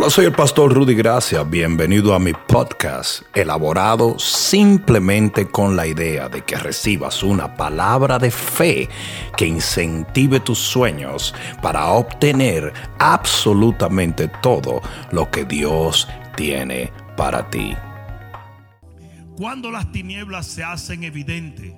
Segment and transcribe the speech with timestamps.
[0.00, 1.42] Hola, soy el pastor Rudy Gracia.
[1.42, 8.30] Bienvenido a mi podcast, elaborado simplemente con la idea de que recibas una palabra de
[8.30, 8.88] fe
[9.36, 14.80] que incentive tus sueños para obtener absolutamente todo
[15.12, 17.76] lo que Dios tiene para ti.
[19.36, 21.74] Cuando las tinieblas se hacen evidentes,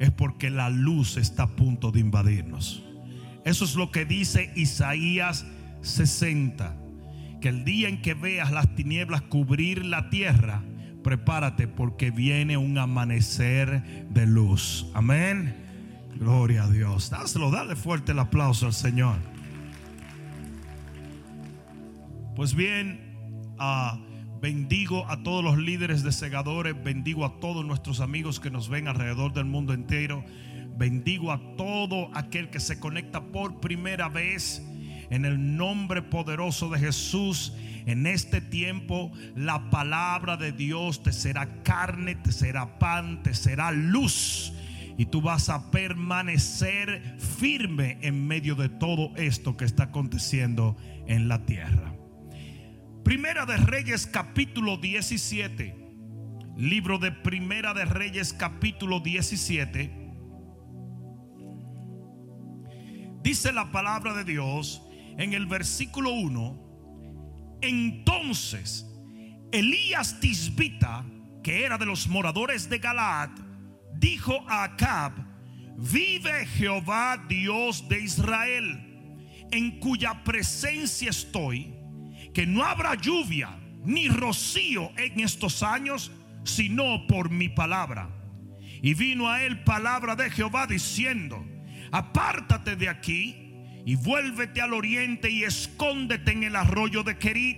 [0.00, 2.82] es porque la luz está a punto de invadirnos.
[3.44, 5.46] Eso es lo que dice Isaías
[5.82, 6.85] 60
[7.40, 10.62] que el día en que veas las tinieblas cubrir la tierra,
[11.02, 14.86] prepárate porque viene un amanecer de luz.
[14.94, 15.54] Amén.
[16.18, 17.10] Gloria a Dios.
[17.10, 19.16] Dáselo, dale fuerte el aplauso al Señor.
[22.34, 23.98] Pues bien, ah,
[24.40, 28.88] bendigo a todos los líderes de segadores, bendigo a todos nuestros amigos que nos ven
[28.88, 30.24] alrededor del mundo entero,
[30.76, 34.62] bendigo a todo aquel que se conecta por primera vez
[35.10, 37.54] en el nombre poderoso de Jesús.
[37.86, 43.70] En este tiempo la palabra de Dios te será carne, te será pan, te será
[43.70, 44.52] luz.
[44.98, 50.76] Y tú vas a permanecer firme en medio de todo esto que está aconteciendo
[51.06, 51.94] en la tierra.
[53.04, 55.86] Primera de Reyes capítulo 17.
[56.56, 60.06] Libro de Primera de Reyes capítulo 17.
[63.22, 64.85] Dice la palabra de Dios
[65.18, 68.86] en el versículo 1, entonces
[69.52, 71.04] Elías Tisbita,
[71.42, 73.30] que era de los moradores de Galaad,
[73.94, 75.12] dijo a Acab,
[75.78, 78.82] vive Jehová Dios de Israel,
[79.50, 81.74] en cuya presencia estoy,
[82.34, 86.10] que no habrá lluvia ni rocío en estos años,
[86.44, 88.10] sino por mi palabra.
[88.82, 91.44] Y vino a él palabra de Jehová diciendo,
[91.92, 93.45] apártate de aquí
[93.86, 97.56] y vuélvete al oriente y escóndete en el arroyo de Kerit,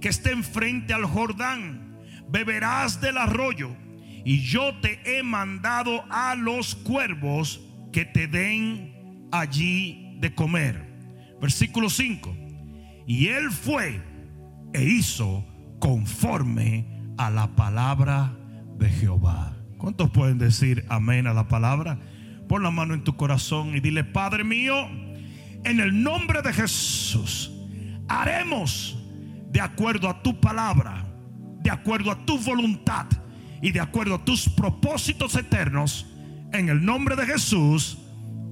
[0.00, 1.98] que está enfrente al Jordán.
[2.28, 3.76] Beberás del arroyo,
[4.24, 7.60] y yo te he mandado a los cuervos
[7.92, 10.86] que te den allí de comer.
[11.40, 12.36] Versículo 5.
[13.08, 14.00] Y él fue
[14.72, 15.44] e hizo
[15.80, 16.86] conforme
[17.18, 18.36] a la palabra
[18.78, 19.56] de Jehová.
[19.78, 21.98] ¿Cuántos pueden decir amén a la palabra?
[22.48, 24.74] Pon la mano en tu corazón y dile, Padre mío,
[25.66, 27.50] en el nombre de Jesús,
[28.08, 28.96] haremos
[29.50, 31.04] de acuerdo a tu palabra,
[31.60, 33.06] de acuerdo a tu voluntad
[33.60, 36.06] y de acuerdo a tus propósitos eternos.
[36.52, 37.98] En el nombre de Jesús,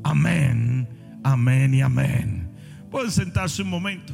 [0.02, 0.88] amén,
[1.22, 2.52] amén y amén.
[2.90, 4.12] Pueden sentarse un momento.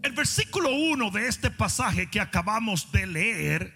[0.00, 3.74] El versículo 1 de este pasaje que acabamos de leer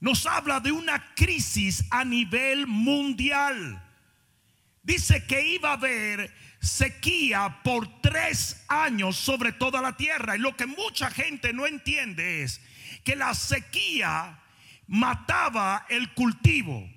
[0.00, 3.85] nos habla de una crisis a nivel mundial
[4.86, 10.36] dice que iba a haber sequía por tres años sobre toda la tierra.
[10.36, 12.60] Y lo que mucha gente no entiende es
[13.04, 14.38] que la sequía
[14.86, 16.88] mataba el cultivo.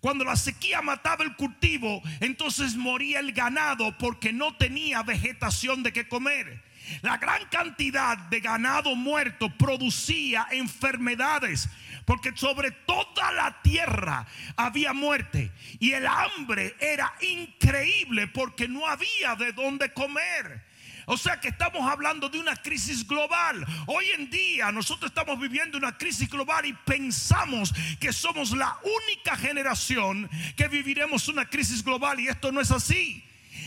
[0.00, 5.92] Cuando la sequía mataba el cultivo, entonces moría el ganado porque no tenía vegetación de
[5.92, 6.62] qué comer.
[7.02, 11.68] La gran cantidad de ganado muerto producía enfermedades,
[12.10, 14.26] porque sobre toda la tierra
[14.56, 20.60] había muerte y el hambre era increíble porque no había de dónde comer.
[21.06, 23.64] O sea que estamos hablando de una crisis global.
[23.86, 29.36] Hoy en día nosotros estamos viviendo una crisis global y pensamos que somos la única
[29.36, 33.24] generación que viviremos una crisis global y esto no es así.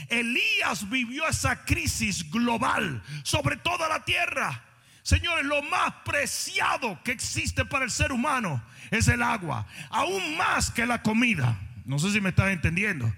[0.09, 4.72] Elías vivió esa crisis global sobre toda la tierra.
[5.03, 10.71] Señores, lo más preciado que existe para el ser humano es el agua, aún más
[10.71, 11.59] que la comida.
[11.85, 13.13] No sé si me estás entendiendo.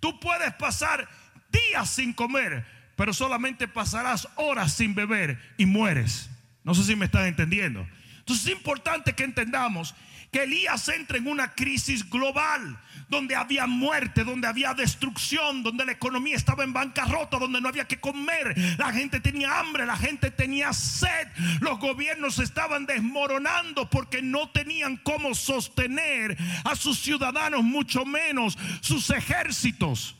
[0.00, 1.06] Tú puedes pasar
[1.52, 6.30] días sin comer, pero solamente pasarás horas sin beber y mueres.
[6.64, 7.86] No sé si me estás entendiendo.
[8.20, 9.94] Entonces es importante que entendamos
[10.30, 12.78] que Elías entra en una crisis global
[13.08, 17.86] donde había muerte, donde había destrucción, donde la economía estaba en bancarrota, donde no había
[17.86, 21.28] que comer, la gente tenía hambre, la gente tenía sed,
[21.60, 29.08] los gobiernos estaban desmoronando porque no tenían cómo sostener a sus ciudadanos, mucho menos sus
[29.10, 30.16] ejércitos.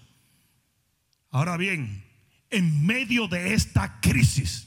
[1.31, 2.05] Ahora bien,
[2.51, 4.67] en medio de esta crisis,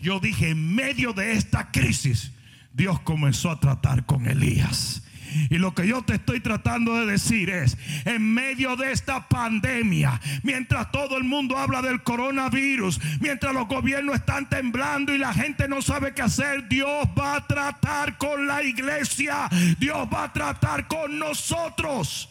[0.00, 2.32] yo dije, en medio de esta crisis,
[2.74, 5.02] Dios comenzó a tratar con Elías.
[5.50, 10.20] Y lo que yo te estoy tratando de decir es, en medio de esta pandemia,
[10.42, 15.68] mientras todo el mundo habla del coronavirus, mientras los gobiernos están temblando y la gente
[15.68, 19.48] no sabe qué hacer, Dios va a tratar con la iglesia,
[19.78, 22.28] Dios va a tratar con nosotros.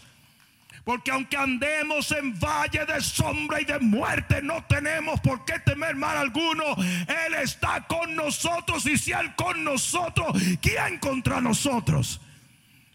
[0.83, 5.95] Porque aunque andemos en valle de sombra y de muerte, no tenemos por qué temer
[5.95, 6.63] mal alguno.
[6.77, 12.21] Él está con nosotros y si Él con nosotros, ¿quién contra nosotros?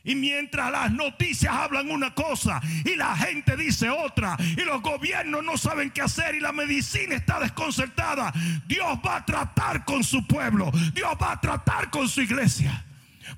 [0.03, 5.43] Y mientras las noticias hablan una cosa y la gente dice otra y los gobiernos
[5.43, 8.33] no saben qué hacer y la medicina está desconcertada,
[8.69, 12.85] Dios va a tratar con su pueblo, Dios va a tratar con su iglesia.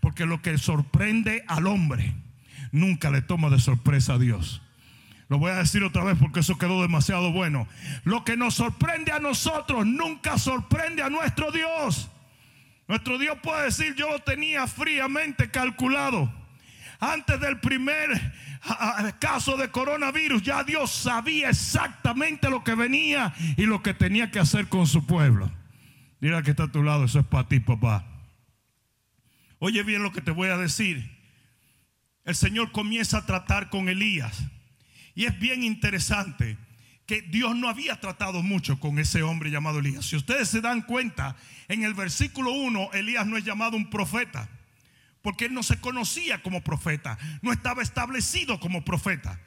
[0.01, 2.15] Porque lo que sorprende al hombre
[2.73, 4.63] nunca le toma de sorpresa a Dios.
[5.29, 7.69] Lo voy a decir otra vez porque eso quedó demasiado bueno.
[8.05, 12.09] Lo que nos sorprende a nosotros nunca sorprende a nuestro Dios.
[12.87, 16.33] Nuestro Dios puede decir, yo lo tenía fríamente calculado
[17.01, 18.09] antes del primer
[19.21, 24.41] caso de coronavirus, ya Dios sabía exactamente lo que venía y lo que tenía que
[24.41, 25.51] hacer con su pueblo.
[26.21, 28.05] Mira que está a tu lado, eso es para ti, papá.
[29.61, 31.18] Oye bien lo que te voy a decir.
[32.29, 34.45] El Señor comienza a tratar con Elías.
[35.15, 36.59] Y es bien interesante
[37.07, 40.05] que Dios no había tratado mucho con ese hombre llamado Elías.
[40.05, 41.37] Si ustedes se dan cuenta,
[41.69, 44.47] en el versículo 1, Elías no es llamado un profeta
[45.23, 49.41] porque él no se conocía como profeta, no estaba establecido como profeta.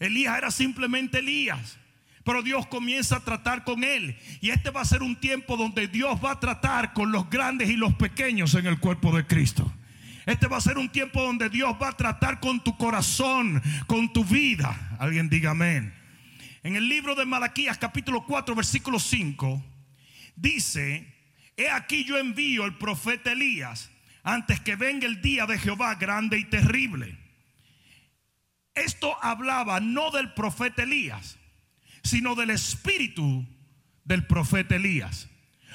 [0.00, 1.78] Elías era simplemente Elías.
[2.24, 4.18] Pero Dios comienza a tratar con él.
[4.40, 7.70] Y este va a ser un tiempo donde Dios va a tratar con los grandes
[7.70, 9.72] y los pequeños en el cuerpo de Cristo.
[10.28, 14.12] Este va a ser un tiempo donde Dios va a tratar con tu corazón, con
[14.12, 14.98] tu vida.
[14.98, 15.94] Alguien diga amén.
[16.62, 19.64] En el libro de Malaquías capítulo 4 versículo 5
[20.36, 21.14] dice,
[21.56, 23.90] he aquí yo envío el profeta Elías
[24.22, 27.16] antes que venga el día de Jehová grande y terrible.
[28.74, 31.38] Esto hablaba no del profeta Elías,
[32.02, 33.46] sino del espíritu
[34.04, 35.26] del profeta Elías.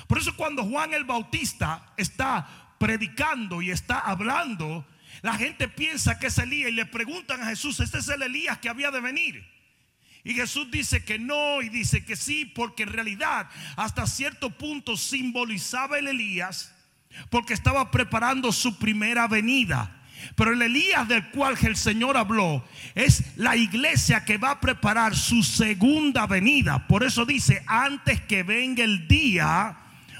[0.08, 4.86] Por eso cuando Juan el Bautista está predicando y está hablando,
[5.22, 8.58] la gente piensa que es Elías y le preguntan a Jesús, ¿este es el Elías
[8.58, 9.42] que había de venir?
[10.26, 14.98] Y Jesús dice que no y dice que sí, porque en realidad hasta cierto punto
[14.98, 16.76] simbolizaba el Elías
[17.30, 20.02] porque estaba preparando su primera venida.
[20.36, 25.16] Pero el Elías del cual el Señor habló es la iglesia que va a preparar
[25.16, 26.86] su segunda venida.
[26.86, 29.78] Por eso dice, antes que venga el día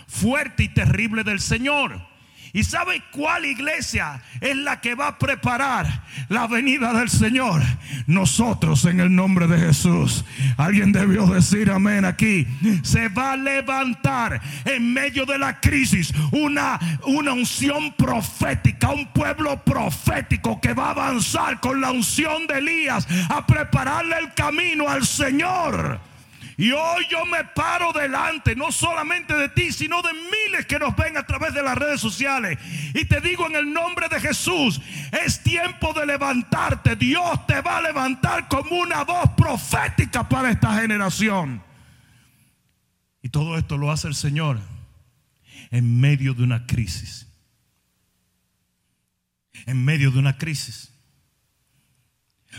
[0.08, 2.13] fuerte y terrible del Señor.
[2.56, 7.64] ¿Y sabe cuál iglesia es la que va a preparar la venida del Señor?
[8.06, 10.24] Nosotros en el nombre de Jesús.
[10.56, 12.46] Alguien debió decir amén aquí.
[12.84, 19.60] Se va a levantar en medio de la crisis una, una unción profética, un pueblo
[19.64, 25.08] profético que va a avanzar con la unción de Elías a prepararle el camino al
[25.08, 26.13] Señor.
[26.58, 30.96] Y hoy yo me paro delante, no solamente de ti, sino de miles que nos
[30.96, 32.60] ven a través de las redes sociales.
[32.94, 34.80] Y te digo en el nombre de Jesús,
[35.26, 36.96] es tiempo de levantarte.
[36.96, 41.64] Dios te va a levantar como una voz profética para esta generación.
[43.22, 44.60] Y todo esto lo hace el Señor
[45.72, 47.28] en medio de una crisis.
[49.66, 50.92] En medio de una crisis.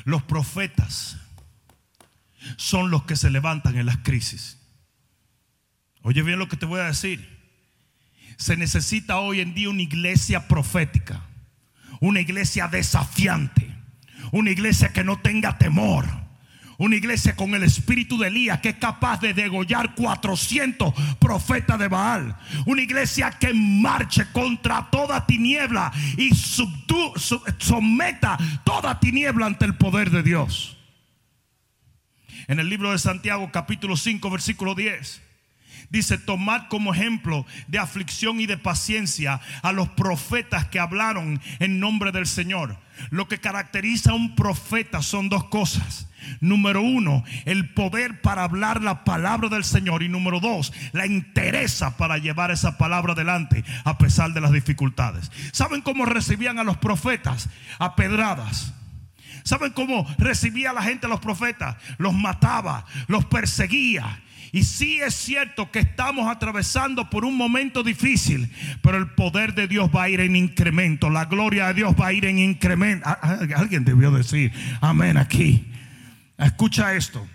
[0.05, 1.19] Los profetas
[2.56, 4.58] son los que se levantan en las crisis.
[6.02, 7.35] Oye bien lo que te voy a decir.
[8.37, 11.23] Se necesita hoy en día una iglesia profética,
[12.00, 13.75] una iglesia desafiante,
[14.32, 16.05] una iglesia que no tenga temor,
[16.76, 21.88] una iglesia con el espíritu de Elías que es capaz de degollar 400 profetas de
[21.88, 22.37] Baal.
[22.66, 26.30] Una iglesia que marche contra toda tiniebla y
[27.59, 30.76] someta toda tiniebla ante el poder de Dios
[32.48, 35.22] en el libro de Santiago capítulo 5 versículo 10.
[35.90, 41.78] Dice, tomad como ejemplo de aflicción y de paciencia a los profetas que hablaron en
[41.78, 42.78] nombre del Señor.
[43.10, 46.08] Lo que caracteriza a un profeta son dos cosas.
[46.40, 50.02] Número uno, el poder para hablar la palabra del Señor.
[50.02, 55.30] Y número dos, la interesa para llevar esa palabra adelante a pesar de las dificultades.
[55.52, 57.50] ¿Saben cómo recibían a los profetas?
[57.78, 58.72] A pedradas
[59.44, 61.76] ¿Saben cómo recibía la gente a los profetas?
[61.98, 64.20] Los mataba, los perseguía.
[64.52, 68.50] Y sí es cierto que estamos atravesando por un momento difícil,
[68.82, 72.06] pero el poder de Dios va a ir en incremento, la gloria de Dios va
[72.06, 73.06] a ir en incremento.
[73.56, 75.66] Alguien debió decir amén aquí.
[76.38, 77.26] Escucha esto.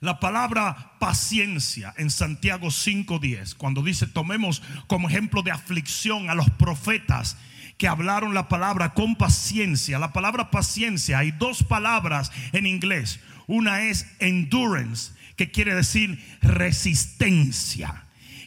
[0.00, 6.48] La palabra paciencia en Santiago 5:10, cuando dice tomemos como ejemplo de aflicción a los
[6.50, 7.36] profetas
[7.78, 9.98] que hablaron la palabra con paciencia.
[9.98, 13.20] La palabra paciencia, hay dos palabras en inglés.
[13.46, 18.02] Una es endurance, que quiere decir resistencia.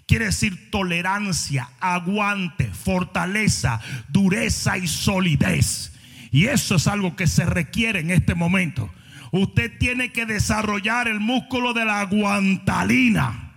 [0.05, 5.93] Quiere decir tolerancia, aguante, fortaleza, dureza y solidez.
[6.31, 8.89] Y eso es algo que se requiere en este momento.
[9.31, 13.53] Usted tiene que desarrollar el músculo de la guantalina.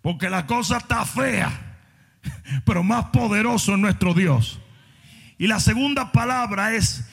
[0.00, 1.76] Porque la cosa está fea.
[2.64, 4.62] Pero más poderoso es nuestro Dios.
[5.42, 7.04] Y la segunda palabra es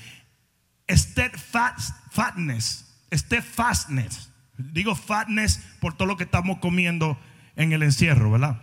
[0.88, 2.86] steadfastness.
[3.12, 4.32] Steadfastness.
[4.56, 7.20] Digo fatness por todo lo que estamos comiendo
[7.56, 8.62] en el encierro, ¿verdad?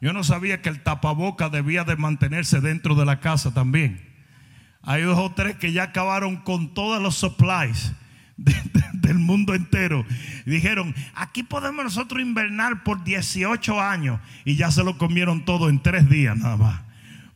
[0.00, 4.08] Yo no sabía que el tapaboca debía de mantenerse dentro de la casa también.
[4.82, 7.94] Hay dos o tres que ya acabaron con todos los supplies
[8.36, 10.06] del mundo entero.
[10.46, 14.20] Dijeron, aquí podemos nosotros invernar por 18 años.
[14.44, 16.87] Y ya se lo comieron todo en tres días nada más.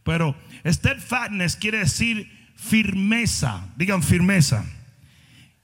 [0.05, 3.65] Pero steadfastness quiere decir firmeza.
[3.77, 4.65] Digan firmeza.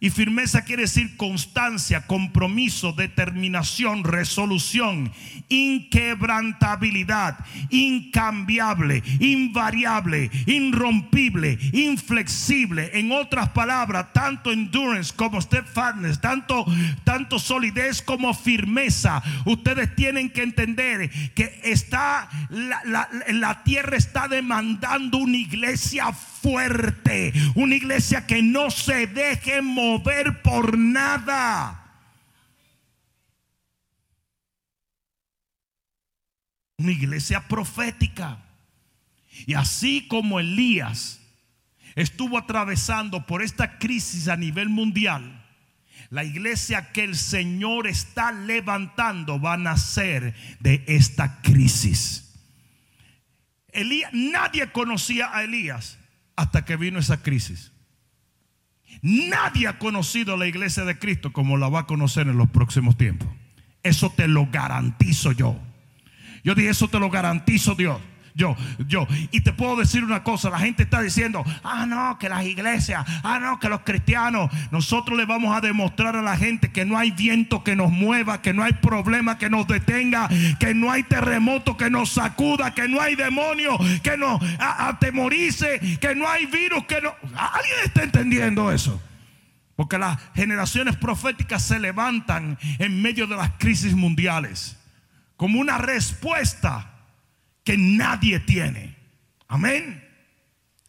[0.00, 5.10] Y firmeza quiere decir constancia, compromiso, determinación, resolución,
[5.48, 7.36] inquebrantabilidad,
[7.70, 12.92] incambiable, invariable, irrompible, inflexible.
[12.94, 16.64] En otras palabras, tanto endurance como steadfastness, tanto,
[17.02, 19.20] tanto solidez como firmeza.
[19.46, 27.74] Ustedes tienen que entender que está la, la tierra está demandando una iglesia fuerte, una
[27.74, 31.84] iglesia que no se deje mover por nada.
[36.78, 38.44] Una iglesia profética.
[39.46, 41.20] Y así como Elías
[41.94, 45.44] estuvo atravesando por esta crisis a nivel mundial,
[46.10, 52.32] la iglesia que el Señor está levantando va a nacer de esta crisis.
[53.72, 55.97] Elías, nadie conocía a Elías
[56.38, 57.72] hasta que vino esa crisis.
[59.02, 62.48] Nadie ha conocido a la iglesia de Cristo como la va a conocer en los
[62.48, 63.28] próximos tiempos.
[63.82, 65.58] Eso te lo garantizo yo.
[66.44, 68.00] Yo dije, eso te lo garantizo Dios
[68.38, 69.06] yo, yo.
[69.32, 73.04] Y te puedo decir una cosa, la gente está diciendo, ah, no, que las iglesias,
[73.24, 76.96] ah, no, que los cristianos, nosotros le vamos a demostrar a la gente que no
[76.96, 80.28] hay viento que nos mueva, que no hay problema que nos detenga,
[80.60, 86.14] que no hay terremoto que nos sacuda, que no hay demonio que nos atemorice, que
[86.14, 87.12] no hay virus que no...
[87.34, 89.02] ¿Alguien está entendiendo eso?
[89.74, 94.76] Porque las generaciones proféticas se levantan en medio de las crisis mundiales
[95.36, 96.97] como una respuesta
[97.68, 98.96] que nadie tiene.
[99.46, 100.02] Amén.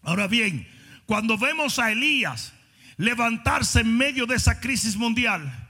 [0.02, 0.66] Ahora bien,
[1.06, 2.54] cuando vemos a Elías
[2.96, 5.69] levantarse en medio de esa crisis mundial,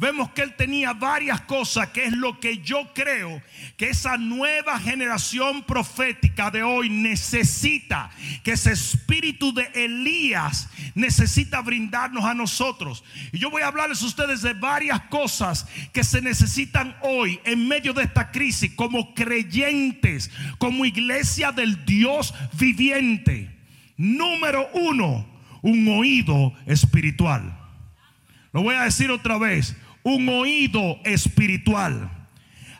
[0.00, 3.42] vemos que él tenía varias cosas, que es lo que yo creo
[3.76, 8.10] que esa nueva generación profética de hoy necesita,
[8.42, 13.04] que ese espíritu de Elías necesita brindarnos a nosotros.
[13.30, 17.68] Y yo voy a hablarles a ustedes de varias cosas que se necesitan hoy en
[17.68, 23.54] medio de esta crisis como creyentes, como iglesia del Dios viviente.
[23.98, 25.28] Número uno,
[25.60, 27.54] un oído espiritual.
[28.52, 32.10] Lo voy a decir otra vez un oído espiritual.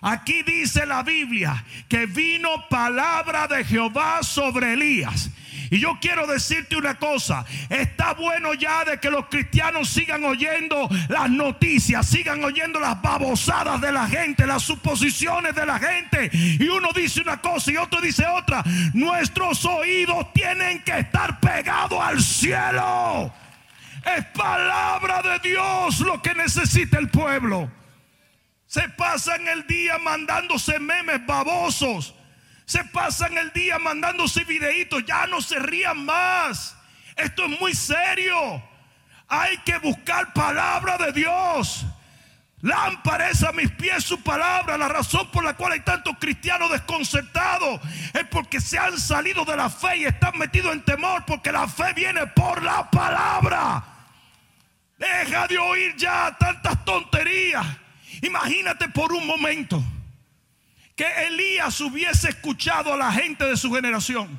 [0.02, 5.30] Aquí dice la Biblia que vino palabra de Jehová sobre Elías.
[5.72, 10.88] Y yo quiero decirte una cosa, está bueno ya de que los cristianos sigan oyendo
[11.08, 16.28] las noticias, sigan oyendo las babosadas de la gente, las suposiciones de la gente.
[16.32, 18.64] Y uno dice una cosa y otro dice otra.
[18.94, 23.32] Nuestros oídos tienen que estar pegados al cielo.
[24.04, 27.70] Es palabra de Dios lo que necesita el pueblo.
[28.66, 32.14] Se pasan el día mandándose memes babosos.
[32.64, 35.04] Se pasan el día mandándose videitos.
[35.04, 36.76] Ya no se rían más.
[37.16, 38.62] Esto es muy serio.
[39.28, 41.84] Hay que buscar palabra de Dios.
[42.62, 44.76] Lámpara a mis pies su palabra.
[44.76, 47.80] La razón por la cual hay tantos cristianos desconcertados
[48.12, 51.66] es porque se han salido de la fe y están metidos en temor porque la
[51.66, 53.84] fe viene por la palabra.
[54.98, 57.66] Deja de oír ya tantas tonterías.
[58.22, 59.82] Imagínate por un momento
[60.94, 64.38] que Elías hubiese escuchado a la gente de su generación.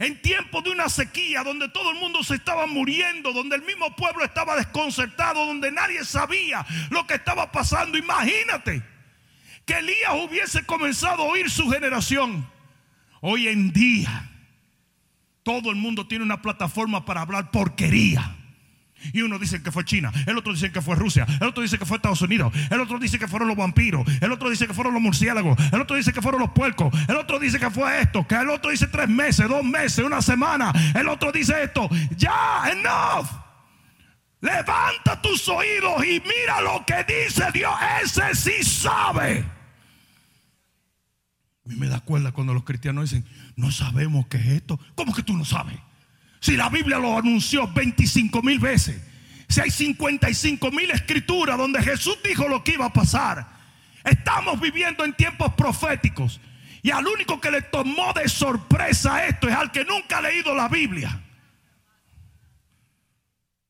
[0.00, 3.94] En tiempos de una sequía donde todo el mundo se estaba muriendo, donde el mismo
[3.94, 7.98] pueblo estaba desconcertado, donde nadie sabía lo que estaba pasando.
[7.98, 8.82] Imagínate
[9.66, 12.50] que Elías hubiese comenzado a oír su generación.
[13.20, 14.30] Hoy en día
[15.42, 18.39] todo el mundo tiene una plataforma para hablar porquería.
[19.12, 21.78] Y uno dice que fue China, el otro dice que fue Rusia, el otro dice
[21.78, 24.74] que fue Estados Unidos, el otro dice que fueron los vampiros, el otro dice que
[24.74, 28.00] fueron los murciélagos, el otro dice que fueron los puercos, el otro dice que fue
[28.02, 31.88] esto, que el otro dice tres meses, dos meses, una semana, el otro dice esto.
[32.16, 33.28] Ya, enough.
[34.40, 37.72] Levanta tus oídos y mira lo que dice Dios.
[38.02, 39.44] Ese sí sabe.
[41.64, 43.26] A mí me da cuerda cuando los cristianos dicen,
[43.56, 44.80] no sabemos qué es esto.
[44.94, 45.78] ¿Cómo que tú no sabes?
[46.40, 49.00] Si la Biblia lo anunció 25 mil veces.
[49.48, 53.46] Si hay 55 mil escrituras donde Jesús dijo lo que iba a pasar.
[54.04, 56.40] Estamos viviendo en tiempos proféticos.
[56.82, 60.54] Y al único que le tomó de sorpresa esto es al que nunca ha leído
[60.54, 61.20] la Biblia.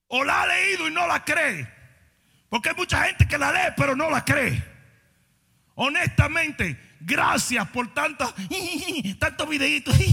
[0.07, 1.69] O la ha leído y no la cree.
[2.49, 4.63] Porque hay mucha gente que la lee pero no la cree.
[5.75, 8.33] Honestamente, gracias por tantos
[9.19, 9.97] tantos videitos.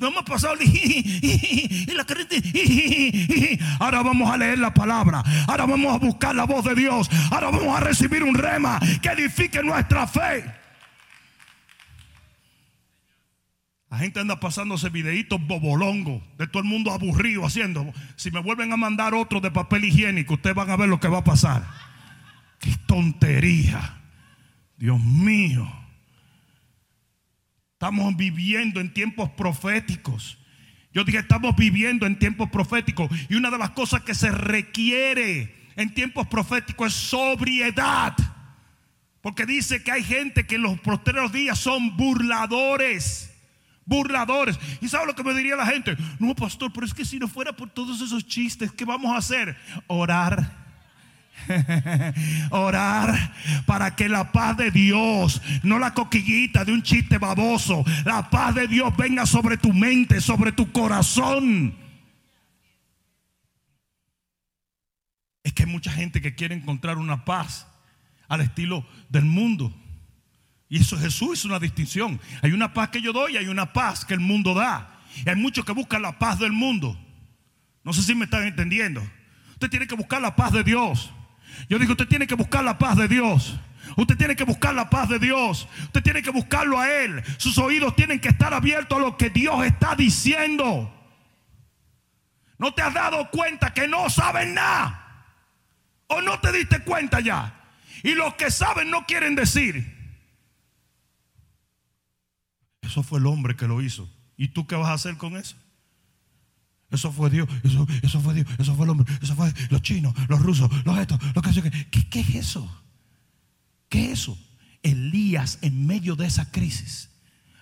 [0.00, 2.04] No hemos pasado y la
[3.78, 5.22] Ahora vamos a leer la palabra.
[5.46, 7.08] Ahora vamos a buscar la voz de Dios.
[7.30, 10.44] Ahora vamos a recibir un rema que edifique nuestra fe.
[13.94, 17.92] La gente anda pasándose videitos bobolongo de todo el mundo aburrido haciendo.
[18.16, 21.08] Si me vuelven a mandar otro de papel higiénico, ustedes van a ver lo que
[21.08, 21.64] va a pasar.
[22.58, 24.00] Qué tontería.
[24.76, 25.83] Dios mío.
[27.84, 30.38] Estamos viviendo en tiempos proféticos.
[30.94, 33.10] Yo dije, estamos viviendo en tiempos proféticos.
[33.28, 38.16] Y una de las cosas que se requiere en tiempos proféticos es sobriedad.
[39.20, 43.30] Porque dice que hay gente que en los posteriores días son burladores
[43.84, 44.58] burladores.
[44.80, 45.94] ¿Y sabe lo que me diría la gente?
[46.18, 49.18] No, pastor, pero es que si no fuera por todos esos chistes, ¿qué vamos a
[49.18, 49.58] hacer?
[49.88, 50.63] Orar.
[52.50, 53.32] Orar
[53.66, 58.54] para que la paz de Dios, no la coquillita de un chiste baboso, la paz
[58.54, 61.74] de Dios venga sobre tu mente, sobre tu corazón.
[65.42, 67.66] Es que hay mucha gente que quiere encontrar una paz
[68.28, 69.74] al estilo del mundo.
[70.68, 72.20] Y eso Jesús es una distinción.
[72.42, 75.00] Hay una paz que yo doy y hay una paz que el mundo da.
[75.24, 76.98] Y hay muchos que buscan la paz del mundo.
[77.84, 79.02] No sé si me están entendiendo.
[79.52, 81.12] Usted tiene que buscar la paz de Dios.
[81.68, 83.58] Yo digo, usted tiene que buscar la paz de Dios.
[83.96, 85.68] Usted tiene que buscar la paz de Dios.
[85.84, 87.22] Usted tiene que buscarlo a Él.
[87.38, 90.90] Sus oídos tienen que estar abiertos a lo que Dios está diciendo.
[92.58, 95.26] ¿No te has dado cuenta que no saben nada?
[96.06, 97.60] ¿O no te diste cuenta ya?
[98.02, 99.92] Y los que saben no quieren decir.
[102.82, 104.08] Eso fue el hombre que lo hizo.
[104.36, 105.56] ¿Y tú qué vas a hacer con eso?
[106.94, 110.14] Eso fue Dios, eso, eso fue Dios, eso fue el hombre, eso fue los chinos,
[110.28, 112.82] los rusos, los estos, los que ¿Qué, ¿Qué es eso?
[113.88, 114.38] ¿Qué es eso?
[114.82, 117.10] Elías en medio de esa crisis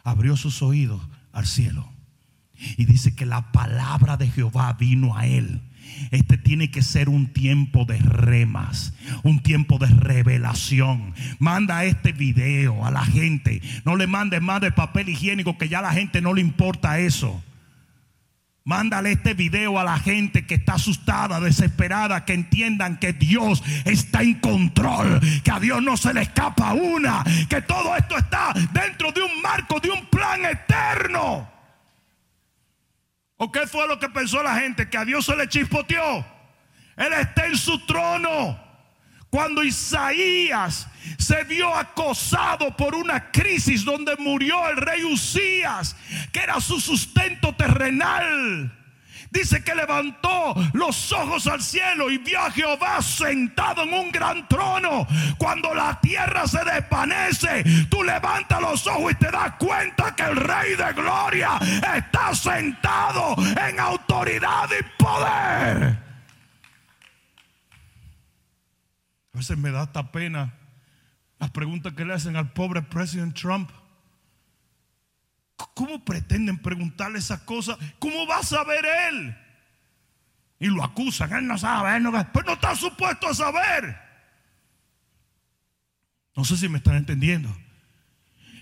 [0.04, 1.00] abrió sus oídos
[1.32, 1.88] al cielo
[2.76, 5.62] y dice que la palabra de Jehová vino a él
[6.10, 11.14] este tiene que ser un tiempo de remas, un tiempo de revelación.
[11.38, 13.62] Manda este video a la gente.
[13.84, 16.98] No le mandes más de papel higiénico que ya a la gente no le importa
[16.98, 17.42] eso.
[18.64, 24.22] Mándale este video a la gente que está asustada, desesperada, que entiendan que Dios está
[24.22, 29.10] en control, que a Dios no se le escapa una, que todo esto está dentro
[29.10, 31.50] de un marco, de un plan eterno.
[33.36, 34.88] ¿O qué fue lo que pensó la gente?
[34.88, 36.24] Que a Dios se le chispoteó.
[36.96, 38.61] Él está en su trono.
[39.32, 45.96] Cuando Isaías se vio acosado por una crisis donde murió el rey Usías,
[46.30, 48.70] que era su sustento terrenal.
[49.30, 54.46] Dice que levantó los ojos al cielo y vio a Jehová sentado en un gran
[54.48, 55.06] trono.
[55.38, 60.36] Cuando la tierra se desvanece, tú levantas los ojos y te das cuenta que el
[60.36, 61.58] Rey de Gloria
[61.96, 63.34] está sentado
[63.66, 66.11] en autoridad y poder.
[69.32, 70.54] A veces me da esta pena
[71.38, 73.70] las preguntas que le hacen al pobre presidente Trump.
[75.74, 77.78] ¿Cómo pretenden preguntarle esas cosas?
[77.98, 79.36] ¿Cómo va a saber él?
[80.58, 83.96] Y lo acusan, él no sabe, él no Pero no está supuesto a saber.
[86.36, 87.54] No sé si me están entendiendo.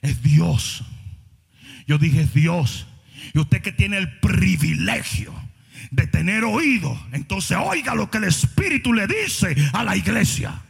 [0.02, 0.84] Es Dios.
[1.86, 2.86] Yo dije es Dios.
[3.34, 5.34] Y usted que tiene el privilegio
[5.90, 10.60] de tener oído, entonces oiga lo que el Espíritu le dice a la iglesia.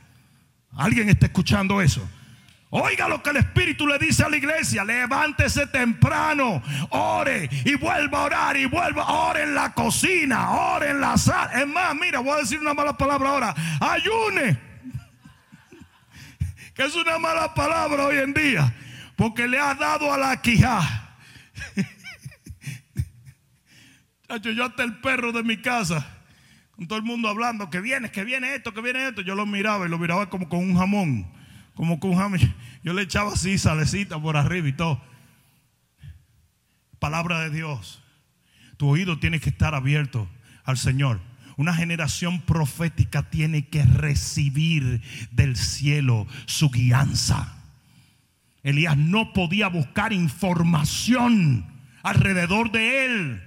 [0.77, 2.09] ¿Alguien está escuchando eso?
[2.73, 4.85] Oiga lo que el Espíritu le dice a la iglesia.
[4.85, 11.01] Levántese temprano, ore y vuelva a orar y vuelva, ore en la cocina, ore en
[11.01, 11.51] la sala.
[11.61, 13.55] Es más, mira, voy a decir una mala palabra ahora.
[13.81, 14.59] Ayune.
[16.75, 18.73] Que es una mala palabra hoy en día.
[19.17, 21.00] Porque le ha dado a la quijá.
[24.39, 26.07] Yo hasta el perro de mi casa,
[26.73, 29.23] con todo el mundo hablando, que viene, que viene esto, que viene esto.
[29.23, 31.41] Yo lo miraba y lo miraba como con un jamón
[31.81, 32.13] como con
[32.85, 35.01] Yo le echaba así salecita por arriba y todo.
[36.99, 38.03] Palabra de Dios.
[38.77, 40.29] Tu oído tiene que estar abierto
[40.65, 41.21] al Señor.
[41.57, 47.57] Una generación profética tiene que recibir del cielo su guianza.
[48.63, 51.65] Elías no podía buscar información
[52.03, 53.43] alrededor de él.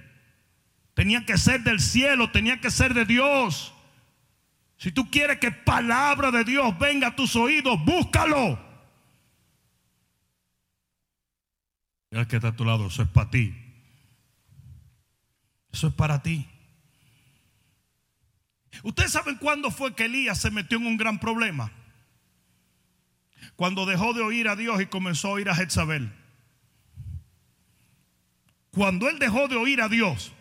[0.94, 3.74] Tenía que ser del cielo, tenía que ser de Dios.
[4.78, 8.58] Si tú quieres que palabra de Dios venga a tus oídos, búscalo.
[12.10, 13.54] El que está a tu lado, eso es para ti.
[15.72, 16.48] Eso es para ti.
[18.84, 21.72] Ustedes saben cuándo fue que Elías se metió en un gran problema.
[23.56, 26.12] Cuando dejó de oír a Dios y comenzó a oír a Jezabel.
[28.70, 30.32] Cuando él dejó de oír a Dios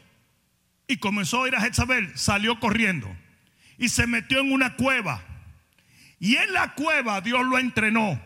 [0.93, 3.13] y comenzó a oír a Jezabel, salió corriendo
[3.77, 5.23] y se metió en una cueva.
[6.19, 8.21] Y en la cueva Dios lo entrenó.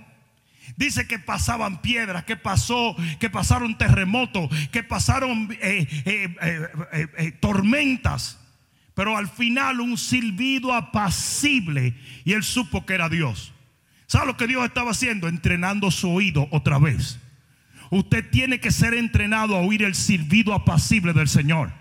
[0.75, 8.37] Dice que pasaban piedras, que pasó, que pasaron terremotos, que pasaron eh, eh, eh, tormentas.
[8.93, 13.53] Pero al final un silbido apacible y él supo que era Dios.
[14.07, 15.27] ¿Sabe lo que Dios estaba haciendo?
[15.29, 17.19] Entrenando su oído otra vez.
[17.91, 21.71] Usted tiene que ser entrenado a oír el silbido apacible del Señor.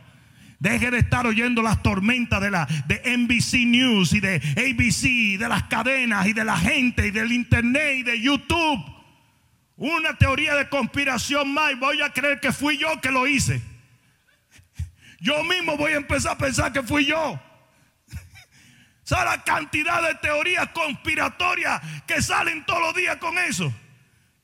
[0.59, 5.49] Deje de estar oyendo las tormentas de, la, de NBC News y de ABC, de
[5.49, 8.83] las cadenas y de la gente y del internet y de YouTube.
[9.77, 13.61] Una teoría de conspiración más voy a creer que fui yo que lo hice.
[15.21, 17.39] Yo mismo voy a empezar a pensar que fui yo.
[19.03, 23.71] ¿Sabe la cantidad de teorías conspiratorias que salen todos los días con eso?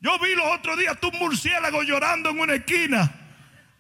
[0.01, 3.21] Yo vi los otros días tu murciélago llorando en una esquina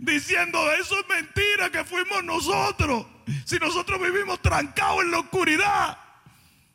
[0.02, 3.06] diciendo, eso es mentira que fuimos nosotros.
[3.44, 5.98] Si nosotros vivimos trancados en la oscuridad.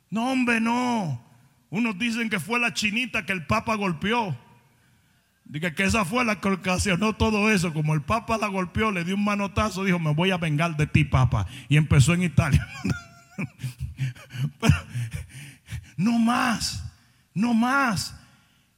[0.09, 1.23] No, hombre, no.
[1.69, 4.35] Unos dicen que fue la chinita que el Papa golpeó.
[5.43, 7.73] Dice que esa fue la que ocasionó todo eso.
[7.73, 10.87] Como el Papa la golpeó, le dio un manotazo, dijo, me voy a vengar de
[10.87, 11.45] ti, Papa.
[11.67, 12.65] Y empezó en Italia.
[15.97, 16.83] no más,
[17.33, 18.15] no más.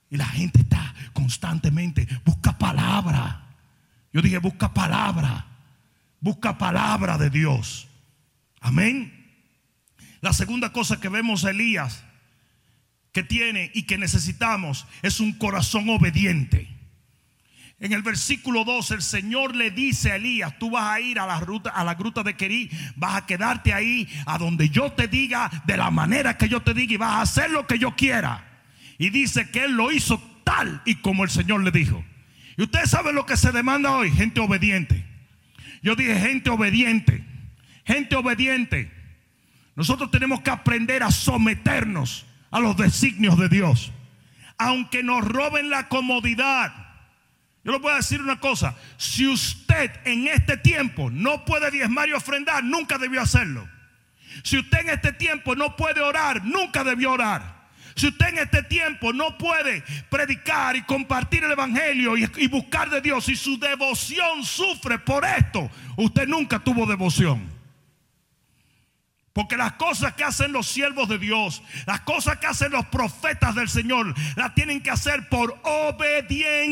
[0.09, 3.48] Y la gente está constantemente, busca palabra.
[4.13, 5.45] Yo dije, busca palabra.
[6.19, 7.87] Busca palabra de Dios.
[8.59, 9.13] Amén.
[10.21, 12.03] La segunda cosa que vemos Elías
[13.11, 16.67] que tiene y que necesitamos es un corazón obediente.
[17.79, 21.25] En el versículo 2 el Señor le dice a Elías, tú vas a ir a
[21.25, 25.07] la ruta a la gruta de Querí, vas a quedarte ahí a donde yo te
[25.07, 27.95] diga, de la manera que yo te diga y vas a hacer lo que yo
[27.95, 28.45] quiera.
[28.97, 32.03] Y dice que él lo hizo tal y como el Señor le dijo.
[32.59, 35.05] Y ustedes saben lo que se demanda hoy, gente obediente.
[35.81, 37.23] Yo dije gente obediente,
[37.85, 38.91] gente obediente.
[39.77, 43.93] Nosotros tenemos que aprender a someternos a los designios de Dios.
[44.57, 46.73] Aunque nos roben la comodidad.
[47.63, 48.75] Yo le voy a decir una cosa.
[48.97, 53.69] Si usted en este tiempo no puede diezmar y ofrendar, nunca debió hacerlo.
[54.43, 57.58] Si usted en este tiempo no puede orar, nunca debió orar.
[57.99, 63.01] Si usted en este tiempo no puede predicar y compartir el Evangelio y, buscar de
[63.01, 67.45] Dios y su devoción sufre por esto, usted nunca tuvo devoción.
[69.33, 73.53] Porque las cosas que hacen los siervos de Dios, las cosas que hacen los profetas
[73.53, 76.71] del Señor, las tienen que hacer por obediencia,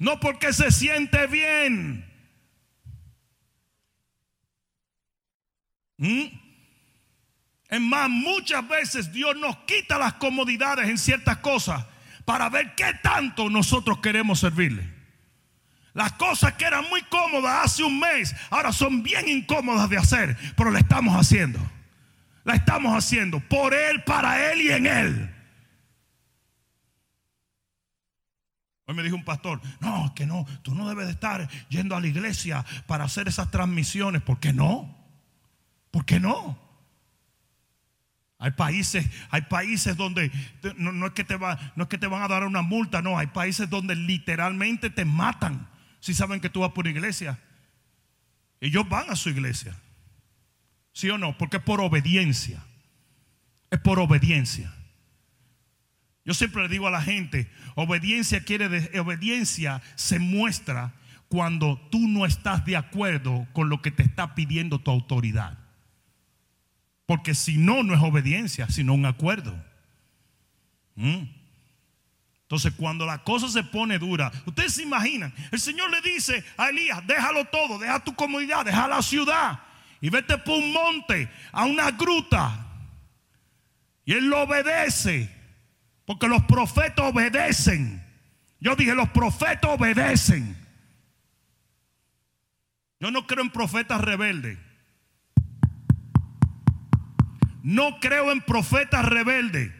[0.00, 2.12] no porque se siente bien.
[5.96, 6.49] ¿Mm?
[7.70, 11.86] Es más, muchas veces Dios nos quita las comodidades en ciertas cosas
[12.24, 14.92] para ver qué tanto nosotros queremos servirle.
[15.94, 20.36] Las cosas que eran muy cómodas hace un mes, ahora son bien incómodas de hacer,
[20.56, 21.60] pero la estamos haciendo.
[22.42, 25.34] La estamos haciendo por Él, para Él y en Él.
[28.86, 32.00] Hoy me dijo un pastor, no, que no, tú no debes de estar yendo a
[32.00, 34.22] la iglesia para hacer esas transmisiones.
[34.22, 34.96] ¿Por qué no?
[35.92, 36.69] ¿Por qué no?
[38.42, 40.32] Hay países, hay países donde
[40.76, 45.04] no, es que te van a dar una multa, no, hay países donde literalmente te
[45.04, 45.68] matan
[46.00, 47.38] si saben que tú vas por iglesia.
[48.60, 49.78] Ellos van a su iglesia.
[50.92, 51.36] ¿Sí o no?
[51.36, 52.64] Porque es por obediencia.
[53.70, 54.72] Es por obediencia.
[56.24, 60.94] Yo siempre le digo a la gente, obediencia quiere de, obediencia se muestra
[61.28, 65.59] cuando tú no estás de acuerdo con lo que te está pidiendo tu autoridad.
[67.10, 69.52] Porque si no, no es obediencia, sino un acuerdo.
[70.94, 71.24] ¿Mm?
[72.42, 76.68] Entonces, cuando la cosa se pone dura, ustedes se imaginan, el Señor le dice a
[76.68, 79.58] Elías, déjalo todo, deja tu comunidad, deja la ciudad
[80.00, 82.64] y vete por un monte, a una gruta.
[84.04, 85.34] Y él lo obedece,
[86.04, 88.06] porque los profetas obedecen.
[88.60, 90.56] Yo dije, los profetas obedecen.
[93.00, 94.60] Yo no creo en profetas rebeldes.
[97.62, 99.72] No creo en profetas rebeldes.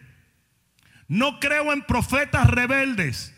[1.09, 3.35] No creo en profetas rebeldes.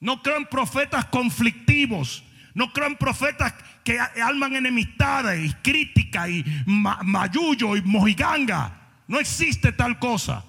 [0.00, 2.24] No creo en profetas conflictivos.
[2.54, 8.80] No creo en profetas que alman enemistades y crítica y mayullo y mojiganga.
[9.06, 10.44] No existe tal cosa.